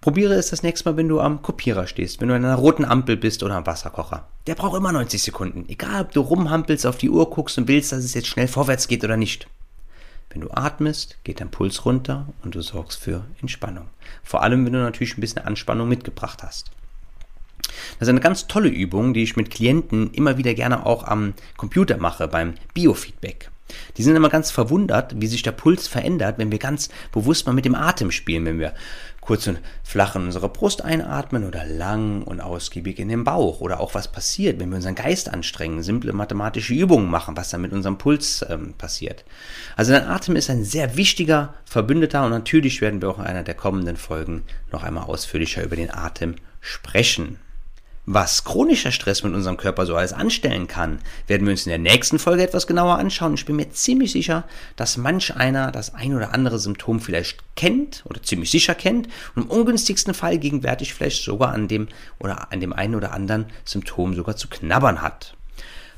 Probiere 0.00 0.34
es 0.34 0.50
das 0.50 0.64
nächste 0.64 0.90
Mal, 0.90 0.96
wenn 0.96 1.08
du 1.08 1.20
am 1.20 1.42
Kopierer 1.42 1.86
stehst, 1.86 2.20
wenn 2.20 2.26
du 2.26 2.34
an 2.34 2.44
einer 2.44 2.56
roten 2.56 2.84
Ampel 2.84 3.16
bist 3.16 3.44
oder 3.44 3.54
am 3.54 3.66
Wasserkocher. 3.66 4.26
Der 4.48 4.56
braucht 4.56 4.76
immer 4.76 4.90
90 4.90 5.22
Sekunden. 5.22 5.64
Egal, 5.68 6.02
ob 6.02 6.10
du 6.10 6.22
rumhampelst, 6.22 6.86
auf 6.86 6.98
die 6.98 7.08
Uhr 7.08 7.30
guckst 7.30 7.56
und 7.56 7.68
willst, 7.68 7.92
dass 7.92 8.02
es 8.02 8.14
jetzt 8.14 8.26
schnell 8.26 8.48
vorwärts 8.48 8.88
geht 8.88 9.04
oder 9.04 9.16
nicht. 9.16 9.46
Wenn 10.32 10.40
du 10.40 10.50
atmest, 10.50 11.18
geht 11.24 11.40
dein 11.40 11.50
Puls 11.50 11.84
runter 11.84 12.26
und 12.42 12.54
du 12.54 12.62
sorgst 12.62 12.98
für 12.98 13.24
Entspannung. 13.42 13.88
Vor 14.22 14.42
allem, 14.42 14.64
wenn 14.64 14.72
du 14.72 14.78
natürlich 14.78 15.18
ein 15.18 15.20
bisschen 15.20 15.44
Anspannung 15.44 15.88
mitgebracht 15.90 16.42
hast. 16.42 16.70
Das 17.98 18.08
ist 18.08 18.08
eine 18.08 18.20
ganz 18.20 18.46
tolle 18.46 18.70
Übung, 18.70 19.12
die 19.12 19.22
ich 19.22 19.36
mit 19.36 19.50
Klienten 19.50 20.10
immer 20.12 20.38
wieder 20.38 20.54
gerne 20.54 20.86
auch 20.86 21.04
am 21.04 21.34
Computer 21.58 21.98
mache, 21.98 22.28
beim 22.28 22.54
Biofeedback. 22.72 23.50
Die 23.96 24.02
sind 24.02 24.16
immer 24.16 24.30
ganz 24.30 24.50
verwundert, 24.50 25.14
wie 25.20 25.26
sich 25.26 25.42
der 25.42 25.52
Puls 25.52 25.86
verändert, 25.86 26.38
wenn 26.38 26.50
wir 26.50 26.58
ganz 26.58 26.88
bewusst 27.12 27.46
mal 27.46 27.52
mit 27.52 27.64
dem 27.64 27.74
Atem 27.74 28.10
spielen, 28.10 28.44
wenn 28.46 28.58
wir 28.58 28.74
kurz 29.22 29.46
und 29.46 29.60
flach 29.84 30.16
in 30.16 30.24
unsere 30.24 30.48
Brust 30.48 30.84
einatmen 30.84 31.46
oder 31.46 31.64
lang 31.64 32.22
und 32.22 32.40
ausgiebig 32.40 32.98
in 32.98 33.08
den 33.08 33.24
Bauch 33.24 33.60
oder 33.60 33.80
auch 33.80 33.94
was 33.94 34.08
passiert, 34.08 34.60
wenn 34.60 34.68
wir 34.68 34.76
unseren 34.76 34.96
Geist 34.96 35.30
anstrengen, 35.30 35.82
simple 35.82 36.12
mathematische 36.12 36.74
Übungen 36.74 37.08
machen, 37.08 37.36
was 37.36 37.50
dann 37.50 37.62
mit 37.62 37.72
unserem 37.72 37.98
Puls 37.98 38.44
ähm, 38.50 38.74
passiert. 38.76 39.24
Also 39.76 39.92
dein 39.92 40.08
Atem 40.08 40.36
ist 40.36 40.50
ein 40.50 40.64
sehr 40.64 40.96
wichtiger 40.96 41.54
Verbündeter 41.64 42.24
und 42.24 42.32
natürlich 42.32 42.80
werden 42.80 43.00
wir 43.00 43.10
auch 43.10 43.18
in 43.20 43.24
einer 43.24 43.44
der 43.44 43.54
kommenden 43.54 43.96
Folgen 43.96 44.42
noch 44.72 44.82
einmal 44.82 45.04
ausführlicher 45.04 45.62
über 45.62 45.76
den 45.76 45.94
Atem 45.94 46.34
sprechen. 46.60 47.38
Was 48.06 48.42
chronischer 48.42 48.90
Stress 48.90 49.22
mit 49.22 49.32
unserem 49.32 49.56
Körper 49.56 49.86
so 49.86 49.94
alles 49.94 50.12
anstellen 50.12 50.66
kann, 50.66 50.98
werden 51.28 51.46
wir 51.46 51.52
uns 51.52 51.66
in 51.66 51.70
der 51.70 51.78
nächsten 51.78 52.18
Folge 52.18 52.42
etwas 52.42 52.66
genauer 52.66 52.98
anschauen. 52.98 53.34
Ich 53.34 53.46
bin 53.46 53.54
mir 53.54 53.70
ziemlich 53.70 54.10
sicher, 54.10 54.42
dass 54.74 54.96
manch 54.96 55.36
einer 55.36 55.70
das 55.70 55.94
ein 55.94 56.12
oder 56.16 56.34
andere 56.34 56.58
Symptom 56.58 56.98
vielleicht 56.98 57.38
kennt 57.54 58.02
oder 58.04 58.20
ziemlich 58.20 58.50
sicher 58.50 58.74
kennt 58.74 59.06
und 59.36 59.44
im 59.44 59.50
ungünstigsten 59.50 60.14
Fall 60.14 60.38
gegenwärtig 60.38 60.94
vielleicht 60.94 61.22
sogar 61.22 61.52
an 61.52 61.68
dem 61.68 61.86
oder 62.18 62.50
an 62.50 62.58
dem 62.58 62.72
einen 62.72 62.96
oder 62.96 63.12
anderen 63.12 63.46
Symptom 63.64 64.14
sogar 64.14 64.34
zu 64.34 64.48
knabbern 64.48 65.00
hat. 65.00 65.36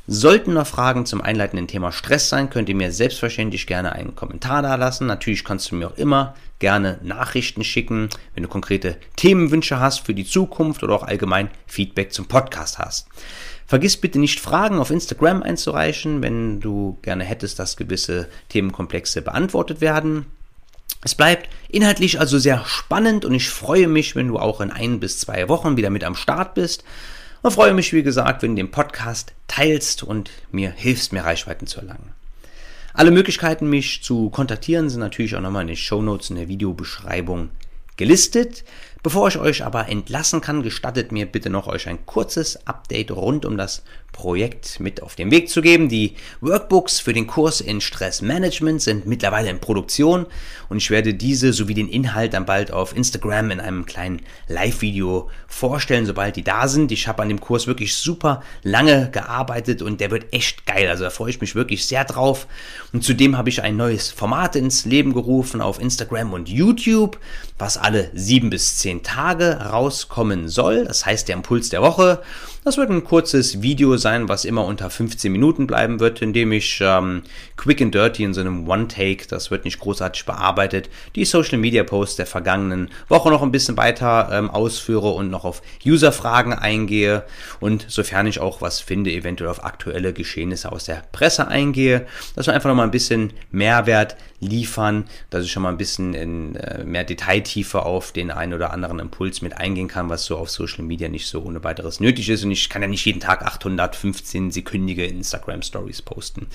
Sollten 0.07 0.53
noch 0.53 0.67
Fragen 0.67 1.07
zum 1.07 1.23
einleitenden 1.23 1.67
Thema 1.67 1.91
Stress 1.91 2.29
sein, 2.29 2.51
könnt 2.51 2.69
ihr 2.69 2.75
mir 2.75 2.93
selbstverständlich 2.93 3.67
gerne 3.67 3.93
einen 3.93 4.15
Kommentar 4.15 4.61
da 4.61 4.75
lassen. 4.75 5.07
Natürlich 5.07 5.45
kannst 5.45 5.71
du 5.71 5.77
mir 5.77 5.89
auch 5.89 5.97
immer 5.97 6.35
gerne 6.59 6.99
Nachrichten 7.03 7.65
schicken, 7.65 8.11
wenn 8.35 8.43
du 8.43 8.49
konkrete 8.51 8.97
Themenwünsche 9.17 9.81
hast 9.81 10.01
für 10.01 10.13
die 10.13 10.27
Zukunft 10.27 10.83
oder 10.83 10.95
auch 10.95 11.05
allgemein 11.05 11.49
Feedback 11.67 12.13
zum 12.13 12.27
Podcast 12.27 12.79
hast. 12.79 13.09
Vergiss 13.67 13.97
bitte 13.97 14.19
nicht 14.19 14.41
Fragen 14.41 14.79
auf 14.79 14.91
Instagram 14.91 15.43
einzureichen, 15.43 16.21
wenn 16.23 16.61
du 16.61 16.99
gerne 17.01 17.25
hättest, 17.25 17.59
dass 17.59 17.79
gewisse 17.79 18.29
Themenkomplexe 18.51 19.23
beantwortet 19.23 19.81
werden. 19.81 20.27
Es 21.03 21.15
bleibt 21.15 21.49
inhaltlich 21.71 22.21
also 22.21 22.39
sehr 22.39 22.63
spannend 22.67 23.25
und 23.25 23.33
ich 23.33 23.49
freue 23.49 23.89
mich, 23.89 24.17
wenn 24.17 24.29
du 24.29 24.39
auch 24.39 24.61
in 24.61 24.71
ein 24.71 25.01
bis 25.01 25.19
zwei 25.19 25.49
Wochen 25.49 25.79
wieder 25.79 25.89
mit 25.89 26.05
am 26.05 26.15
Start 26.15 26.55
bist. 26.55 26.85
Und 27.45 27.51
freue 27.51 27.75
mich, 27.75 27.93
wie 27.93 28.03
gesagt, 28.03 28.41
wenn 28.41 28.57
du 28.57 28.63
den 28.63 28.71
Podcast 28.71 29.35
teilst 29.49 30.03
und 30.03 30.31
mir 30.51 30.71
hilfst, 30.71 31.13
mehr 31.13 31.27
Reichweiten 31.27 31.67
zu 31.67 31.79
erlangen. 31.79 32.15
Alle 32.95 33.11
Möglichkeiten, 33.11 33.69
mich 33.69 34.03
zu 34.03 34.31
kontaktieren, 34.31 34.89
sind 34.89 35.01
natürlich 35.01 35.37
auch 35.37 35.43
nochmal 35.43 35.61
in 35.61 35.69
den 35.69 35.77
Show 35.77 36.01
Notes 36.01 36.31
in 36.31 36.37
der 36.37 36.49
Videobeschreibung 36.49 37.51
gelistet. 37.99 38.65
Bevor 39.05 39.29
ich 39.29 39.37
euch 39.37 39.63
aber 39.63 39.91
entlassen 39.91 40.41
kann, 40.41 40.63
gestattet 40.63 41.13
mir 41.13 41.27
bitte 41.27 41.51
noch 41.51 41.67
euch 41.67 41.89
ein 41.89 42.07
kurzes 42.07 42.67
Update 42.67 43.11
rund 43.11 43.45
um 43.45 43.59
das 43.59 43.83
Projekt 44.15 44.81
mit 44.81 45.03
auf 45.03 45.15
den 45.17 45.31
Weg 45.31 45.51
zu 45.51 45.61
geben. 45.61 45.91
Die 45.91 46.15
Workbooks 46.41 47.01
für 47.01 47.13
den 47.13 47.27
Kurs 47.27 47.61
in 47.61 47.83
Stressmanagement 47.83 48.81
sind 48.81 49.07
mittlerweile 49.07 49.51
in 49.51 49.59
Produktion 49.59 50.25
und 50.71 50.79
ich 50.79 50.91
werde 50.91 51.13
diese 51.13 51.53
sowie 51.53 51.75
den 51.75 51.89
Inhalt 51.89 52.33
dann 52.33 52.47
bald 52.47 52.71
auf 52.71 52.97
Instagram 52.97 53.51
in 53.51 53.61
einem 53.61 53.85
kleinen 53.85 54.23
Live-Video 54.49 55.29
vorstellen, 55.49 56.07
sobald 56.07 56.37
die 56.37 56.45
da 56.45 56.69
sind. 56.69 56.91
Ich 56.93 57.07
habe 57.07 57.23
an 57.23 57.29
dem 57.29 57.41
Kurs 57.41 57.67
wirklich 57.67 57.97
super 57.97 58.43
lange 58.63 59.11
gearbeitet 59.11 59.83
und 59.83 60.01
der 60.01 60.13
wird 60.13 60.33
echt 60.33 60.65
geil. 60.65 60.89
Also 60.89 61.05
da 61.05 61.11
freue 61.11 61.31
ich 61.31 61.41
mich 61.41 61.55
wirklich 61.55 61.85
sehr 61.87 62.05
drauf. 62.05 62.47
Und 62.93 63.05
zudem 63.05 63.37
habe 63.37 63.51
ich 63.51 63.63
ein 63.63 63.77
neues 63.77 64.11
Format 64.11 64.57
ins 64.57 64.87
Leben 64.87 65.13
gerufen 65.13 65.61
auf 65.61 65.81
Instagram 65.81 66.33
und 66.33 66.49
YouTube, 66.49 67.19
was 67.59 67.77
alle 67.77 68.11
sieben 68.15 68.49
bis 68.49 68.79
zehn 68.79 68.94
Tage 69.03 69.59
rauskommen 69.71 70.49
soll. 70.49 70.85
Das 70.85 71.05
heißt 71.07 71.29
der 71.29 71.37
Impuls 71.37 71.69
der 71.69 71.83
Woche. 71.83 72.23
Das 72.65 72.79
wird 72.79 72.89
ein 72.89 73.05
kurzes 73.05 73.61
Video 73.61 73.99
sein, 73.99 74.31
was 74.31 74.47
immer 74.47 74.65
unter 74.65 74.89
15 74.89 75.31
Minuten 75.31 75.67
bleiben 75.67 76.01
wird, 76.01 76.23
in 76.23 76.33
dem 76.33 76.51
ich 76.51 76.81
ähm, 76.81 77.23
quick 77.59 77.83
and 77.83 77.95
dirty 77.95 78.25
in 78.25 78.33
so 78.33 78.41
einem 78.41 78.67
One-Take, 78.67 79.27
das 79.29 79.51
wird 79.51 79.67
nicht 79.67 79.79
großartig 79.81 80.25
bearbeitet, 80.25 80.89
die 81.15 81.27
Social 81.27 81.59
Media 81.59 81.85
Posts 81.85 82.17
der 82.17 82.25
vergangenen 82.25 82.89
Woche 83.09 83.29
noch 83.29 83.43
ein 83.43 83.53
bisschen 83.53 83.77
weiter 83.77 84.31
ähm, 84.33 84.49
ausführe 84.49 85.11
und 85.11 85.29
noch 85.29 85.45
auf 85.45 85.61
User-Fragen 85.85 86.55
eingehe 86.55 87.25
und 87.61 87.85
sofern 87.89 88.27
ich 88.27 88.41
auch 88.41 88.63
was 88.63 88.81
finde, 88.81 89.13
eventuell 89.13 89.51
auf 89.51 89.63
aktuelle 89.63 90.15
Geschehnisse 90.15 90.73
aus 90.73 90.87
der 90.87 91.03
Presse 91.13 91.47
eingehe, 91.49 92.07
dass 92.35 92.47
wir 92.47 92.55
einfach 92.55 92.71
noch 92.71 92.77
mal 92.77 92.85
ein 92.85 92.91
bisschen 92.91 93.35
Mehrwert 93.51 94.17
liefern, 94.41 95.05
dass 95.31 95.45
ich 95.45 95.53
schon 95.53 95.63
mal 95.63 95.71
ein 95.71 95.77
bisschen 95.77 96.15
in 96.15 96.57
äh, 96.57 96.85
mehr 96.85 97.05
Detailtiefe 97.05 97.83
auf 97.83 98.13
den 98.13 98.31
einen 98.31 98.55
oder 98.55 98.73
anderen 98.73 98.99
Impuls 98.99 99.43
mit 99.43 99.57
eingehen 99.57 99.89
kann, 99.89 100.09
was 100.09 100.25
so 100.25 100.37
auf 100.37 100.51
Social 100.51 100.85
Media 100.85 101.09
nicht 101.09 101.27
so 101.27 101.43
ohne 101.43 101.65
weiteres 101.65 102.01
nötig 102.01 102.29
ist. 102.29 102.45
Und 102.45 102.51
ich 102.55 102.69
kann 102.69 102.83
ja 102.83 102.89
nicht 102.89 103.05
jeden 103.05 103.21
Tag 103.21 103.45
815 103.45 104.51
sekündige 104.51 105.05
Instagram 105.05 105.63
Stories 105.63 106.03
posten. 106.03 106.47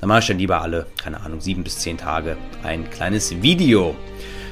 Da 0.00 0.06
mache 0.06 0.20
ich 0.20 0.26
dann 0.26 0.38
lieber 0.38 0.60
alle, 0.60 0.86
keine 0.96 1.20
Ahnung, 1.20 1.40
sieben 1.40 1.64
bis 1.64 1.78
zehn 1.78 1.98
Tage 1.98 2.36
ein 2.62 2.88
kleines 2.90 3.42
Video. 3.42 3.96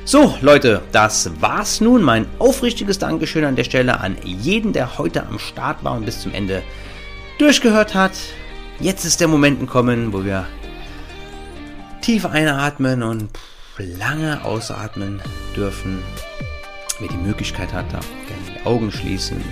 So, 0.06 0.36
Leute, 0.40 0.82
das 0.92 1.30
war's 1.40 1.80
nun. 1.80 2.02
Mein 2.02 2.26
aufrichtiges 2.38 2.98
Dankeschön 2.98 3.44
an 3.44 3.56
der 3.56 3.64
Stelle 3.64 4.00
an 4.00 4.16
jeden, 4.22 4.72
der 4.72 4.98
heute 4.98 5.26
am 5.26 5.38
Start 5.38 5.82
war 5.84 5.96
und 5.96 6.04
bis 6.04 6.20
zum 6.20 6.34
Ende 6.34 6.62
durchgehört 7.38 7.94
hat. 7.94 8.12
Jetzt 8.80 9.04
ist 9.04 9.20
der 9.20 9.28
Moment 9.28 9.60
gekommen, 9.60 10.12
wo 10.12 10.24
wir 10.24 10.46
tief 12.00 12.26
einatmen 12.26 13.02
und 13.02 13.30
lange 13.78 14.44
ausatmen 14.44 15.22
dürfen. 15.56 16.02
Wer 16.98 17.08
die 17.08 17.16
Möglichkeit 17.16 17.72
hat, 17.72 17.92
darf 17.92 18.06
gerne 18.26 18.58
die 18.60 18.66
Augen 18.66 18.92
schließen. 18.92 19.42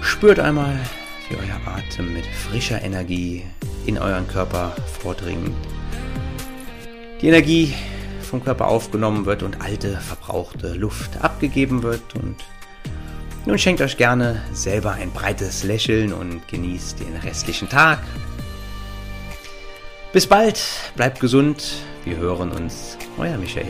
Spürt 0.00 0.40
einmal, 0.40 0.78
wie 1.28 1.36
euer 1.36 1.60
Atem 1.66 2.12
mit 2.12 2.26
frischer 2.26 2.82
Energie 2.82 3.44
in 3.86 3.98
euren 3.98 4.26
Körper 4.28 4.74
vordringt. 5.00 5.54
Die 7.20 7.28
Energie 7.28 7.74
vom 8.28 8.44
Körper 8.44 8.68
aufgenommen 8.68 9.26
wird 9.26 9.42
und 9.42 9.60
alte, 9.60 9.96
verbrauchte 9.96 10.74
Luft 10.74 11.22
abgegeben 11.22 11.82
wird. 11.82 12.14
Und 12.14 12.36
nun 13.46 13.58
schenkt 13.58 13.80
euch 13.80 13.96
gerne 13.96 14.42
selber 14.52 14.92
ein 14.92 15.10
breites 15.10 15.64
Lächeln 15.64 16.12
und 16.12 16.46
genießt 16.48 17.00
den 17.00 17.16
restlichen 17.16 17.68
Tag. 17.68 17.98
Bis 20.12 20.26
bald, 20.26 20.62
bleibt 20.96 21.20
gesund, 21.20 21.82
wir 22.04 22.16
hören 22.16 22.50
uns, 22.50 22.96
euer 23.18 23.36
Michael. 23.36 23.66